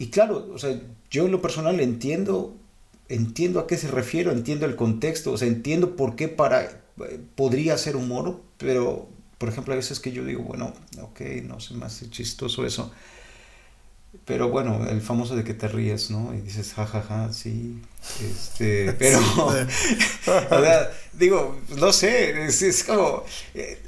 [0.00, 2.56] y claro, o sea, yo en lo personal entiendo
[3.10, 6.80] entiendo a qué se refiere, entiendo el contexto, o sea, entiendo por qué para,
[7.34, 11.74] podría ser humor, pero, por ejemplo, a veces que yo digo, bueno, ok, no se
[11.74, 12.92] me hace chistoso eso.
[14.24, 16.34] Pero bueno, el famoso de que te ríes, ¿no?
[16.34, 17.80] Y dices, jajaja, ja, ja, sí.
[18.24, 19.52] Este, pero, o
[20.60, 23.78] sea, digo, no sé, es, es como, eh,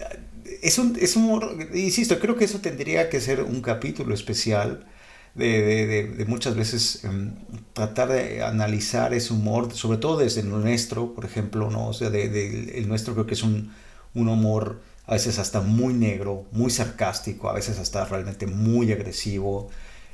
[0.62, 4.86] es un, es humor, insisto, creo que eso tendría que ser un capítulo especial
[5.34, 7.32] de, de, de, muchas veces um,
[7.72, 11.88] tratar de analizar ese humor, sobre todo desde el nuestro, por ejemplo, ¿no?
[11.88, 13.72] O sea, de, el nuestro creo que es un,
[14.14, 19.70] un humor a veces hasta muy negro, muy sarcástico, a veces hasta realmente muy agresivo.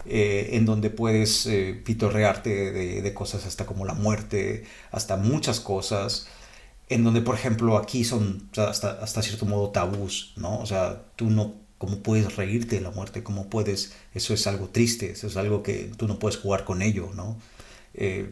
[0.06, 5.60] Eh, en donde puedes eh, pitorrearte de, de, cosas hasta como la muerte, hasta muchas
[5.60, 6.28] cosas,
[6.88, 10.60] en donde por ejemplo aquí son hasta, hasta cierto modo tabús, ¿no?
[10.60, 13.22] O sea, tú no, ¿cómo puedes reírte de la muerte?
[13.22, 13.92] ¿Cómo puedes?
[14.14, 17.38] Eso es algo triste, eso es algo que tú no puedes jugar con ello, ¿no?
[17.94, 18.30] Eh,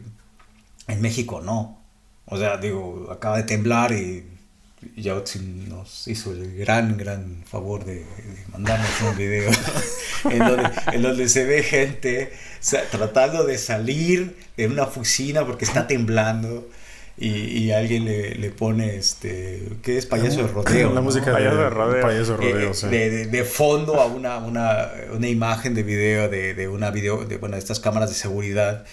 [0.87, 1.81] en México no.
[2.25, 4.25] O sea, digo, acaba de temblar y
[4.95, 9.49] Yautzin nos hizo el gran, gran favor de, de mandarnos un video
[10.29, 12.31] en, donde, en, donde, se ve gente
[12.91, 16.69] tratando de salir de una oficina porque está temblando.
[17.19, 20.93] Y, y alguien le, le, pone este ¿qué es payaso de rodeo?
[20.93, 22.87] La música payaso de rodeo, payaso de, rodeo eh, sí.
[22.89, 27.25] de, de, de, fondo a una, una, una imagen de video de, de una video
[27.25, 28.85] de bueno, estas cámaras de seguridad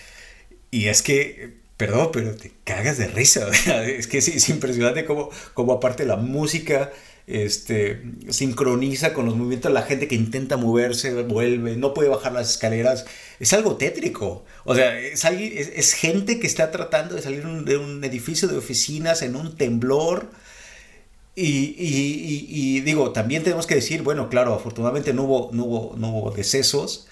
[0.70, 3.48] y es que perdón, pero te cagas de risa.
[3.87, 6.92] es que es, es impresionante cómo, cómo aparte la música
[7.26, 12.32] este, sincroniza con los movimientos de la gente que intenta moverse, vuelve, no puede bajar
[12.32, 13.06] las escaleras.
[13.40, 14.44] Es algo tétrico.
[14.64, 18.56] O sea, es, alguien, es, gente que está tratando de salir de un edificio de
[18.58, 20.30] oficinas en un temblor.
[21.37, 25.64] Y, y, y, y, digo, también tenemos que decir, bueno, claro, afortunadamente no hubo, no
[25.64, 27.08] hubo, no hubo decesos,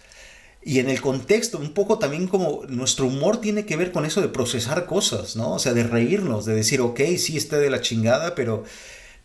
[0.64, 4.20] y en el contexto, un poco también como nuestro humor tiene que ver con eso
[4.20, 5.54] de procesar cosas, ¿no?
[5.54, 8.62] O sea, de reírnos, de decir, ok, sí está de la chingada, pero,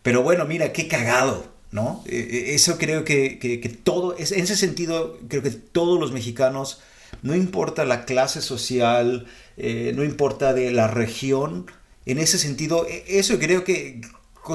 [0.02, 2.02] pero bueno, mira, qué cagado, ¿no?
[2.06, 6.80] Eso creo que, que, que todo, en ese sentido, creo que todos los mexicanos,
[7.22, 11.66] no importa la clase social, eh, no importa de la región,
[12.06, 14.00] en ese sentido, eso creo que,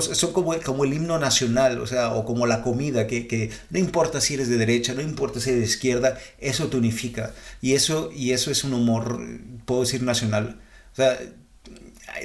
[0.02, 3.78] son como, como el himno nacional, o sea, o como la comida, que, que, no
[3.78, 7.34] importa si eres de derecha, no importa si eres de izquierda, eso te unifica.
[7.62, 9.22] Y eso, y eso es un humor,
[9.66, 10.60] puedo decir, nacional.
[10.94, 11.20] O sea,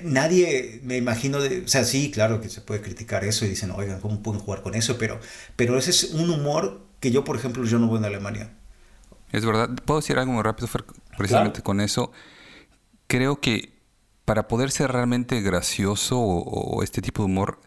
[0.03, 3.71] nadie, me imagino, de, o sea, sí, claro que se puede criticar eso y dicen,
[3.71, 4.99] oigan, ¿cómo pueden jugar con eso?
[4.99, 5.21] Pero,
[5.57, 8.55] pero ese es un humor que yo, por ejemplo, yo no voy en Alemania.
[9.33, 9.71] Es verdad.
[9.85, 10.85] ¿Puedo decir algo muy rápido, Fer,
[11.17, 11.65] precisamente claro.
[11.65, 12.13] con eso?
[13.07, 13.79] Creo que
[14.25, 17.61] para poder ser realmente gracioso o, o, este tipo de humor,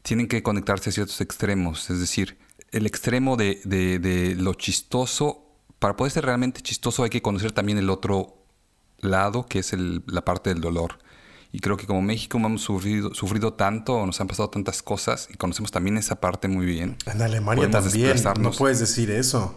[0.00, 1.90] tienen que conectarse a ciertos extremos.
[1.90, 2.38] Es decir,
[2.70, 5.44] el extremo de, de, de, lo chistoso,
[5.78, 8.46] para poder ser realmente chistoso hay que conocer también el otro
[9.00, 10.98] lado, que es el, la parte del dolor.
[11.56, 15.38] Y creo que como México hemos sufrido, sufrido tanto, nos han pasado tantas cosas y
[15.38, 16.98] conocemos también esa parte muy bien.
[17.06, 19.56] En Alemania también, no puedes decir eso.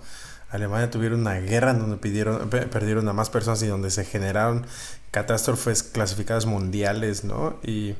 [0.49, 4.65] Alemania tuvieron una guerra en donde pidieron, perdieron a más personas y donde se generaron
[5.12, 7.59] catástrofes clasificadas mundiales, ¿no?
[7.63, 7.95] Y,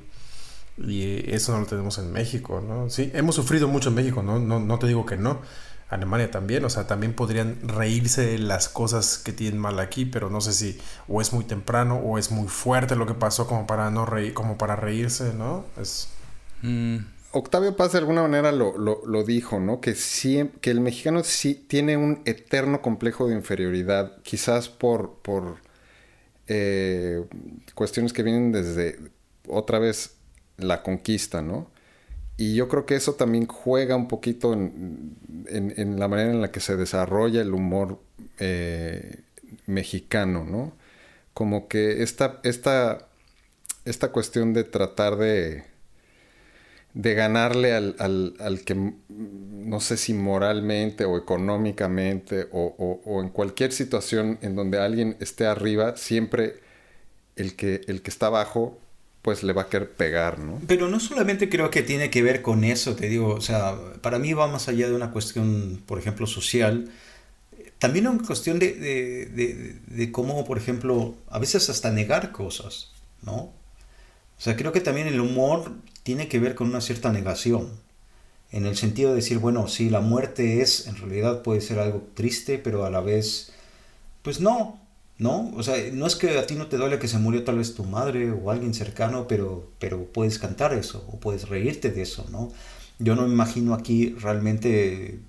[0.78, 2.90] y eso no lo tenemos en México, ¿no?
[2.90, 4.40] Sí, hemos sufrido mucho en México, ¿no?
[4.40, 5.42] No, no te digo que no.
[5.90, 10.30] Alemania también, o sea, también podrían reírse de las cosas que tienen mal aquí, pero
[10.30, 13.66] no sé si o es muy temprano o es muy fuerte lo que pasó como
[13.66, 15.66] para no reír, como para reírse, ¿no?
[15.82, 16.10] Es...
[16.62, 16.98] Mm.
[17.32, 19.82] Octavio Paz de alguna manera lo, lo, lo, dijo, ¿no?
[19.82, 25.58] Que, sí, que el mexicano sí tiene un eterno complejo de inferioridad, quizás por, por
[26.48, 27.24] eh,
[27.76, 28.98] cuestiones que vienen desde
[29.48, 30.16] otra vez
[30.58, 31.70] la conquista, ¿no?
[32.40, 35.18] Y yo creo que eso también juega un poquito en,
[35.50, 38.00] en, la manera en la que se desarrolla el humor
[38.40, 39.24] eh,
[39.66, 40.72] mexicano, ¿no?
[41.34, 43.10] Como que esta, esta,
[43.84, 45.66] esta cuestión de tratar de
[46.94, 53.22] de ganarle al, al, al, que no sé si moralmente o económicamente o, o, o,
[53.22, 56.56] en cualquier situación en donde alguien esté arriba, siempre
[57.36, 58.80] el que, el que está abajo
[59.22, 60.62] pues le va a querer pegar, ¿no?
[60.68, 64.18] Pero no solamente creo que tiene que ver con eso, te digo, o sea, para
[64.18, 66.90] mí va más allá de una cuestión, por ejemplo, social,
[67.80, 72.92] también una cuestión de, de, de, cómo, por ejemplo, a veces hasta negar cosas,
[73.22, 73.36] ¿no?
[73.36, 75.72] O sea, creo que también el humor
[76.04, 77.70] tiene que ver con una cierta negación.
[78.52, 82.08] En el sentido de decir, bueno, sí, la muerte es, en realidad puede ser algo
[82.16, 83.52] triste, pero a la vez,
[84.24, 84.82] pues no,
[85.20, 85.52] ¿no?
[85.56, 87.76] O sea, no es que a ti no te duele que se murió tal vez
[87.76, 92.26] tu madre o alguien cercano, pero, pero puedes cantar eso o puedes reírte de eso,
[92.32, 92.52] ¿no?
[93.00, 95.20] Yo no me imagino aquí realmente,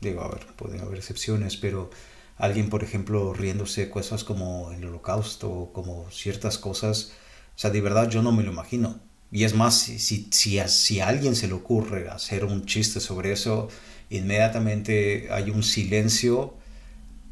[0.00, 1.90] digo, a ver, pueden haber excepciones, pero
[2.38, 7.12] alguien, por ejemplo, riéndose cosas como el holocausto, como ciertas cosas.
[7.56, 9.00] O sea, de verdad yo no me lo imagino.
[9.32, 13.00] Y es más, si, si, si, si a alguien se le ocurre hacer un chiste
[13.00, 13.68] sobre eso,
[14.10, 16.54] inmediatamente hay un silencio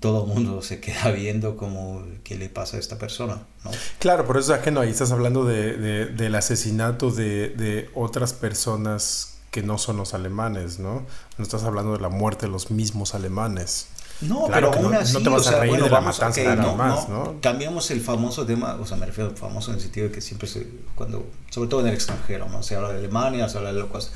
[0.01, 3.43] todo el mundo se queda viendo como qué le pasa a esta persona.
[3.65, 3.71] ¿no?
[3.99, 7.91] Claro, por eso es que no, ahí estás hablando de, de, del asesinato de, de,
[7.95, 11.07] otras personas que no son los alemanes, ¿no?
[11.37, 13.89] No estás hablando de la muerte de los mismos alemanes.
[14.21, 15.91] No, claro pero aún no, así, no te vas o sea, a reír bueno, de
[15.91, 17.41] la matanza okay, no, más, no, ¿no?
[17.41, 20.47] Cambiamos el famoso tema, o sea, me refiero famoso en el sentido de que siempre
[20.47, 22.63] se, cuando, sobre todo en el extranjero, ¿no?
[22.63, 24.13] Se habla de Alemania, se habla de locos.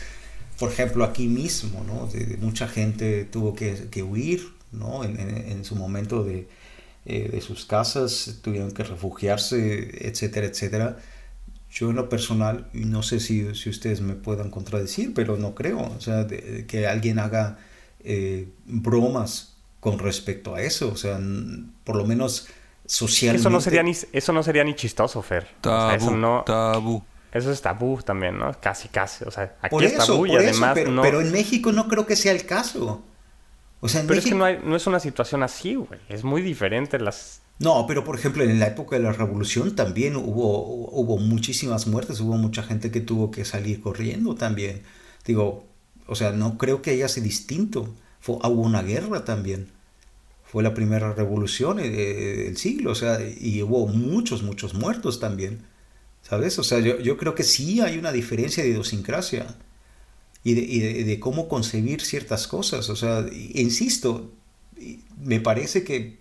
[0.58, 2.06] Por ejemplo, aquí mismo, ¿no?
[2.06, 5.04] De, de mucha gente tuvo que, que huir, ¿no?
[5.04, 6.48] En, en, en su momento de,
[7.06, 10.96] eh, de sus casas, tuvieron que refugiarse, etcétera, etcétera.
[11.70, 15.80] Yo en lo personal, no sé si, si ustedes me puedan contradecir, pero no creo,
[15.80, 17.58] o sea, de, de que alguien haga
[18.04, 21.18] eh, bromas con respecto a eso, o sea,
[21.84, 22.48] por lo menos
[22.86, 23.40] socialmente.
[23.40, 25.48] Eso no sería ni, eso no sería ni chistoso, Fer.
[25.60, 27.02] Tabú, o sea, eso no, tabú.
[27.32, 28.52] Eso es tabú también, ¿no?
[28.60, 29.24] Casi, casi.
[29.24, 31.02] O sea, aquí por es eso, tabú y por eso, además pero, no.
[31.02, 33.02] pero en México no creo que sea el caso.
[33.84, 36.00] O sea, en Pero es que no, hay, no es una situación así, güey.
[36.08, 37.42] Es muy diferente las...
[37.58, 42.18] No, pero por ejemplo, en la época de la revolución también hubo, hubo muchísimas muertes,
[42.20, 44.80] hubo mucha gente que tuvo que salir corriendo también.
[45.26, 45.66] Digo,
[46.06, 47.94] o sea, no creo que haya sido distinto.
[48.20, 49.68] Fue, hubo una guerra también.
[50.44, 55.60] Fue la primera revolución eh, del siglo, o sea, y hubo muchos, muchos muertos también.
[56.22, 56.58] ¿Sabes?
[56.58, 59.56] O sea, yo, yo creo que sí hay una diferencia de idiosincrasia
[60.44, 62.90] y de, y de, cómo concebir ciertas cosas.
[62.90, 64.30] O sea, insisto,
[65.20, 66.18] me parece que,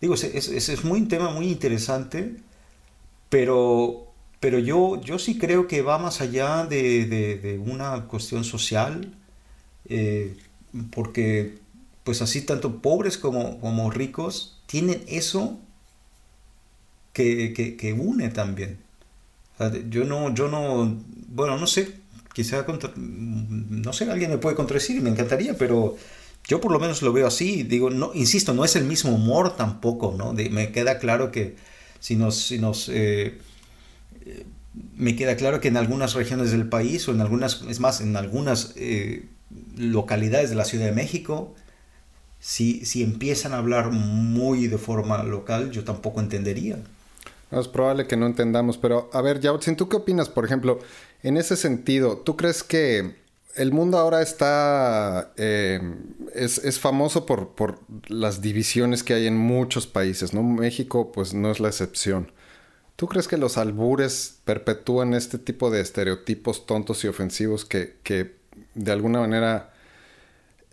[0.00, 2.36] digo, es, es, es muy, un tema muy interesante,
[3.28, 4.06] pero,
[4.40, 9.14] pero yo, yo sí creo que va más allá de, de, una cuestión social,
[9.88, 10.36] eh,
[10.90, 11.58] porque
[12.04, 15.58] pues así tanto pobres como, como ricos tienen eso
[17.12, 18.78] que, que, une también.
[19.90, 20.96] Yo no, yo no,
[21.28, 21.98] bueno, no sé,
[22.38, 22.64] quizá,
[22.96, 25.96] no sé, alguien me puede contradecir, me encantaría, pero
[26.46, 27.64] yo por lo menos lo veo así.
[27.64, 30.32] Digo, no, insisto, no es el mismo humor tampoco, ¿no?
[30.32, 31.56] Me queda claro que
[31.98, 33.38] si nos, nos eh,
[34.96, 38.16] me queda claro que en algunas regiones del país o en algunas, es más, en
[38.16, 39.26] algunas eh,
[39.76, 41.56] localidades de la Ciudad de México,
[42.38, 46.78] si, si empiezan a hablar muy de forma local, yo tampoco entendería.
[47.50, 50.28] No, es probable que no entendamos, pero a ver, Yautsin, ¿tú qué opinas?
[50.28, 50.80] Por ejemplo,
[51.22, 53.16] en ese sentido, ¿tú crees que
[53.56, 55.80] el mundo ahora está, eh,
[56.34, 60.42] es, es, famoso por, por, las divisiones que hay en muchos países, ¿no?
[60.44, 62.30] México pues no es la excepción.
[62.94, 68.36] ¿Tú crees que los albures perpetúan este tipo de estereotipos tontos y ofensivos que, que
[68.74, 69.72] de alguna manera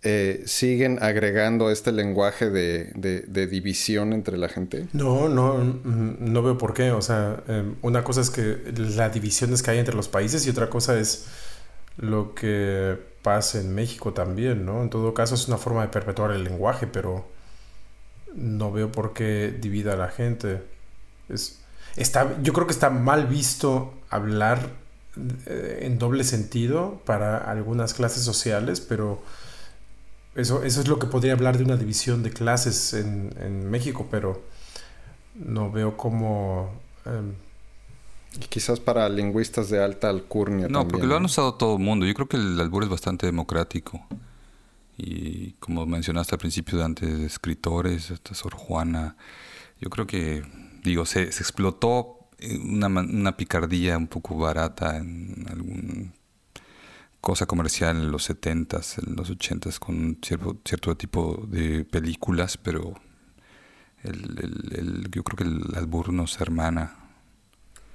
[0.07, 4.87] eh, siguen agregando este lenguaje de, división entre la gente?
[4.93, 6.91] No, no, no veo por qué.
[6.91, 10.45] O sea, eh, una cosa es que la división es que hay entre los países
[10.45, 11.25] y otra cosa es
[11.97, 14.83] lo que pasa en México también, ¿no?
[14.83, 17.25] En todo caso es una forma de perpetuar el lenguaje, pero
[18.35, 20.61] no veo por qué divida a la gente.
[21.29, 21.61] Es,
[21.95, 24.69] está, yo creo que está mal visto hablar
[25.47, 29.23] eh, en doble sentido para algunas clases sociales, pero
[30.35, 34.07] eso, eso es lo que podría hablar de una división de clases en, en México,
[34.09, 34.43] pero
[35.35, 36.71] no veo cómo...
[38.37, 40.67] Y quizás para lingüistas de alta alcurnia.
[40.67, 42.05] No, también, porque lo han usado todo el mundo.
[42.05, 44.05] Yo creo que el albur es bastante democrático.
[44.97, 49.15] Y como mencionaste al principio, antes de escritores, esta Sor Juana,
[49.79, 50.43] yo creo que,
[50.83, 52.27] digo, se, se explotó
[52.63, 56.13] una, una, picardía un poco barata en algún
[57.25, 62.93] cosa comercial en los 70s, en los 80s, con cierto, cierto tipo de películas, pero
[64.03, 67.05] el, el, el, yo creo que el albur nos hermana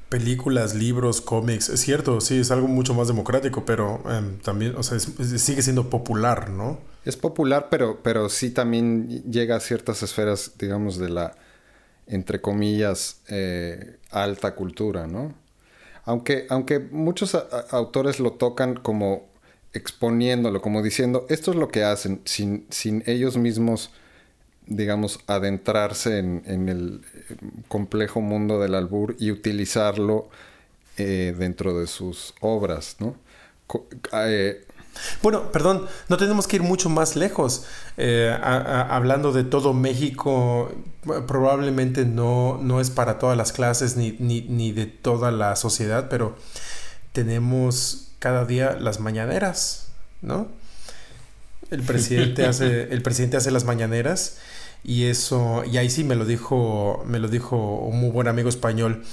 [0.08, 4.82] películas, libros, cómics, es cierto, sí, es algo mucho más democrático, pero eh, también, o
[4.82, 6.80] sea, es, es, sigue siendo popular, ¿no?
[7.04, 11.36] Es popular, pero, pero sí también llega a ciertas esferas, digamos, de la,
[12.08, 15.32] entre comillas, eh, alta cultura, ¿no?
[16.04, 17.34] Aunque, aunque muchos
[17.70, 19.28] autores lo tocan como
[19.72, 23.90] exponiéndolo, como diciendo, esto es lo que hacen, sin, sin ellos mismos
[24.70, 27.02] digamos, adentrarse en, el
[27.68, 30.28] complejo mundo del albur y utilizarlo
[30.96, 33.16] eh, dentro de sus obras, ¿no?
[34.12, 34.64] Eh,
[35.22, 37.64] bueno, perdón, no tenemos que ir mucho más lejos.
[37.96, 40.70] Eh, a, a, hablando de todo México,
[41.26, 46.08] probablemente no, no es para todas las clases ni, ni, ni de toda la sociedad,
[46.10, 46.36] pero
[47.12, 49.88] tenemos cada día las mañaneras,
[50.22, 50.48] ¿no?
[51.70, 54.38] El presidente hace, el presidente hace las mañaneras
[54.82, 58.48] Y eso, y ahí sí me lo dijo, me lo dijo un muy buen amigo
[58.48, 59.04] español.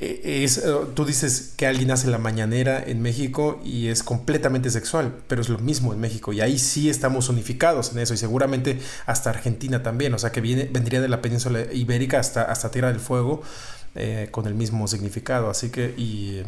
[0.00, 0.62] Eh, Es, eh,
[0.94, 5.48] tú dices que alguien hace la mañanera en México y es completamente sexual, pero es
[5.48, 9.82] lo mismo en México y ahí sí estamos unificados en eso y seguramente hasta Argentina
[9.82, 13.42] también, o sea que viene, vendría de la península ibérica hasta, hasta Tierra del Fuego
[13.96, 16.42] eh, con el mismo significado, así que y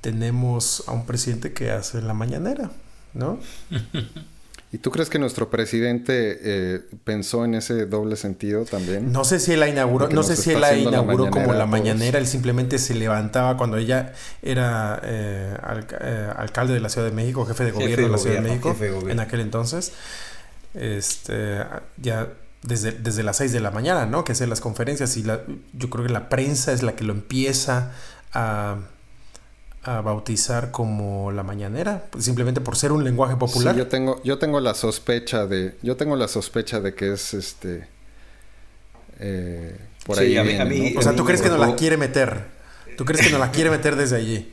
[0.00, 2.70] tenemos a un presidente que hace la mañanera,
[3.14, 3.40] ¿no?
[4.70, 9.12] ¿Y tú crees que nuestro presidente eh, pensó en ese doble sentido también?
[9.12, 12.18] No sé si él la inauguró, no sé si él la inauguró como la mañanera,
[12.18, 14.12] él simplemente se levantaba cuando ella
[14.42, 15.56] era eh,
[16.00, 18.42] eh, alcalde de la Ciudad de México, jefe de gobierno de de la Ciudad de
[18.42, 19.12] México jefe de gobierno.
[19.12, 19.92] en aquel entonces.
[20.74, 21.64] Este,
[21.96, 22.28] ya
[22.62, 24.24] desde, desde las 6 de la mañana, ¿no?
[24.24, 25.40] Que hacen las conferencias y la,
[25.72, 27.92] yo creo que la prensa es la que lo empieza
[28.32, 28.78] a,
[29.84, 33.74] a bautizar como la mañanera, simplemente por ser un lenguaje popular.
[33.74, 37.32] Sí, yo tengo, yo tengo la sospecha de, yo tengo la sospecha de que es
[37.34, 37.86] este,
[39.20, 40.36] eh, por Sí, ahí.
[40.36, 41.00] a mí- viene, a mí- ¿no?
[41.00, 42.46] o sea, a ¿tú crees que no la quiere meter?
[42.96, 44.52] ¿Tú crees que no la quiere meter desde allí?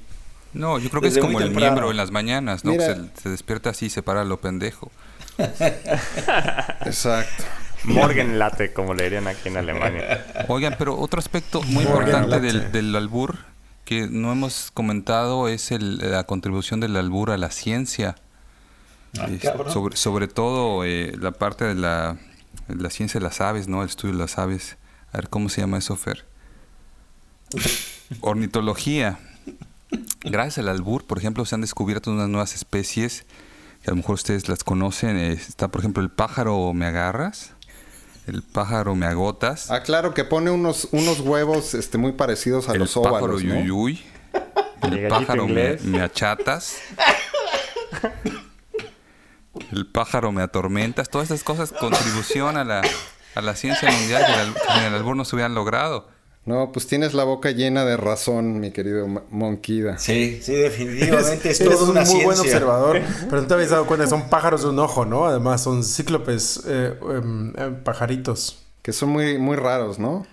[0.53, 1.65] No, yo creo que Desde es como el temprano.
[1.73, 2.71] miembro en las mañanas, ¿no?
[2.73, 4.89] Se, se despierta así y se para lo pendejo.
[6.85, 7.43] Exacto.
[7.83, 10.25] Morgenlatte, como le dirían aquí en Alemania.
[10.47, 13.37] Oigan, pero otro aspecto muy Morgan importante del, del albur
[13.85, 18.15] que no hemos comentado es el- la contribución del albur a la ciencia.
[19.17, 19.71] Ah, Es- cabrón.
[19.71, 22.17] sobre, sobre todo eh, la parte de la,
[22.67, 23.81] la ciencia de las aves, ¿no?
[23.83, 24.77] El estudio de las aves.
[25.13, 26.25] A ver, ¿cómo se llama eso, Fer?
[28.21, 29.19] Ornitología.
[30.23, 33.25] Gracias al albur, por ejemplo, se han descubierto unas nuevas especies
[33.83, 35.15] que a lo mejor ustedes las conocen.
[35.17, 37.51] Eh, Está, por ejemplo, el pájaro me agarras,
[38.27, 42.73] el pájaro me agotas, Ah, claro, que pone unos, unos huevos este, muy parecidos a
[42.73, 43.55] el los pájaro óvalos, ¿no?
[43.59, 44.03] yuyuy,
[44.83, 46.77] El pájaro me, me achatas,
[49.71, 51.09] el pájaro me atormentas.
[51.09, 52.81] Todas estas cosas contribución a la,
[53.35, 56.09] a la ciencia mundial que el al- que en el albur no se hubieran logrado.
[56.45, 59.97] No, pues tienes la boca llena de razón, mi querido Monquida.
[59.97, 62.25] Sí, sí, definitivamente es, Eres toda un una muy ciencia.
[62.27, 65.25] buen observador, pero no te habías dado cuenta, son pájaros de un ojo, ¿no?
[65.25, 68.59] Además, son cíclopes, eh, em, em, pajaritos.
[68.83, 70.27] Que son muy, muy raros, ¿no?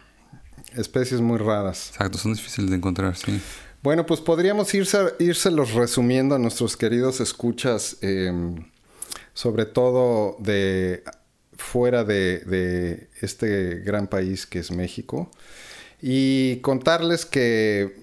[0.76, 1.88] Especies muy raras.
[1.92, 3.40] Exacto, son difíciles de encontrar, sí.
[3.82, 8.30] Bueno, pues podríamos irse, irselos resumiendo a nuestros queridos escuchas, eh,
[9.32, 11.04] sobre todo de
[11.56, 15.30] fuera de, de este gran país que es México,
[16.02, 17.96] y contarles que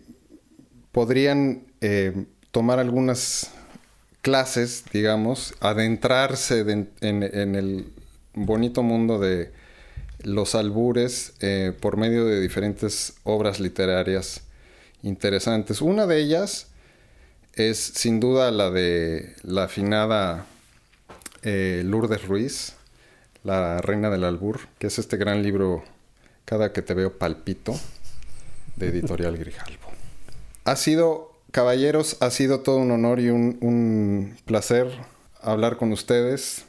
[0.94, 3.52] podrían eh, tomar algunas
[4.22, 7.92] clases, digamos, adentrarse de- en, en el
[8.34, 9.52] bonito mundo de
[10.24, 14.42] los albures eh, por medio de diferentes obras literarias
[15.04, 15.82] interesantes.
[15.82, 16.68] Una de ellas
[17.54, 20.46] es sin duda la de la afinada
[21.44, 22.74] eh, Lourdes Ruiz,
[23.44, 25.84] la reina del albur, que es este gran libro
[26.50, 27.80] Cada que te veo palpito,
[28.76, 29.92] de Editorial Grijalvo.
[30.64, 34.88] Ha sido, caballeros, ha sido todo un honor y un, un placer
[35.44, 36.66] hablar con ustedes.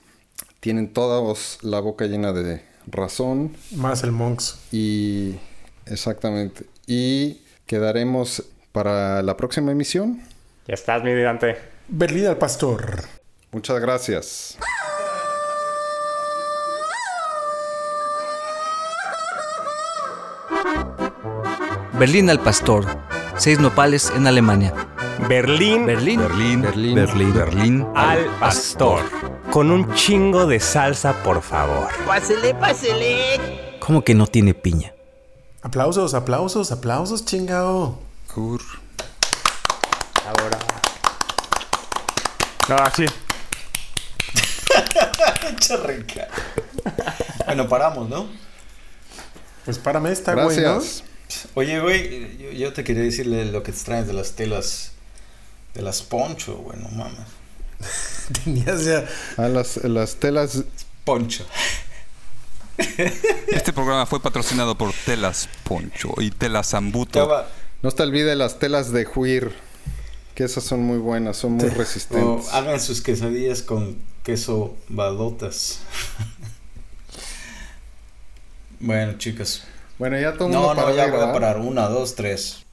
[0.60, 4.58] Tienen todos la boca llena de razón Más el Monks.
[4.70, 5.36] y
[5.86, 6.66] exactamente.
[6.86, 10.20] Y quedaremos para la próxima emisión.
[10.68, 11.56] Ya estás, mi Dante.
[11.88, 13.04] Berlín al pastor.
[13.50, 14.58] Muchas gracias.
[22.00, 22.86] Berlín al pastor.
[23.36, 24.72] Seis nopales en Alemania.
[25.28, 26.18] Berlín, Berlín.
[26.18, 26.94] Berlín, Berlín.
[26.94, 29.02] Berlín, Berlín, al pastor.
[29.52, 31.88] Con un chingo de salsa, por favor.
[32.06, 33.76] Pásele, pásele.
[33.80, 34.94] ¿Cómo que no tiene piña?
[35.60, 37.98] Aplausos, aplausos, aplausos, chingao.
[38.34, 38.62] Ur.
[40.26, 40.58] Ahora.
[42.66, 43.04] No, así.
[45.58, 46.28] Charreca.
[47.44, 48.26] bueno, paramos, ¿no?
[49.66, 50.80] Pues párame esta, güey, ¿no?
[51.54, 54.92] Oye, güey, yo, yo te quería decirle lo que extrañas de las telas
[55.74, 57.26] de las poncho, güey, no mames.
[58.44, 59.04] Tenías ya.
[59.36, 60.64] A las, las telas.
[61.04, 61.46] Poncho.
[63.48, 67.20] Este programa fue patrocinado por Telas Poncho y Telas Zambuto.
[67.20, 67.48] Estaba-
[67.82, 69.52] No te olvides las telas de juir.
[70.34, 72.48] Que esas son muy buenas, son muy o resistentes.
[72.52, 75.80] hagan sus quesadillas con queso badotas.
[78.80, 79.64] bueno, chicas.
[80.00, 81.58] Bueno, ya todo el No, mundo no, para ya voy a parar.
[81.58, 82.64] Una, dos, tres.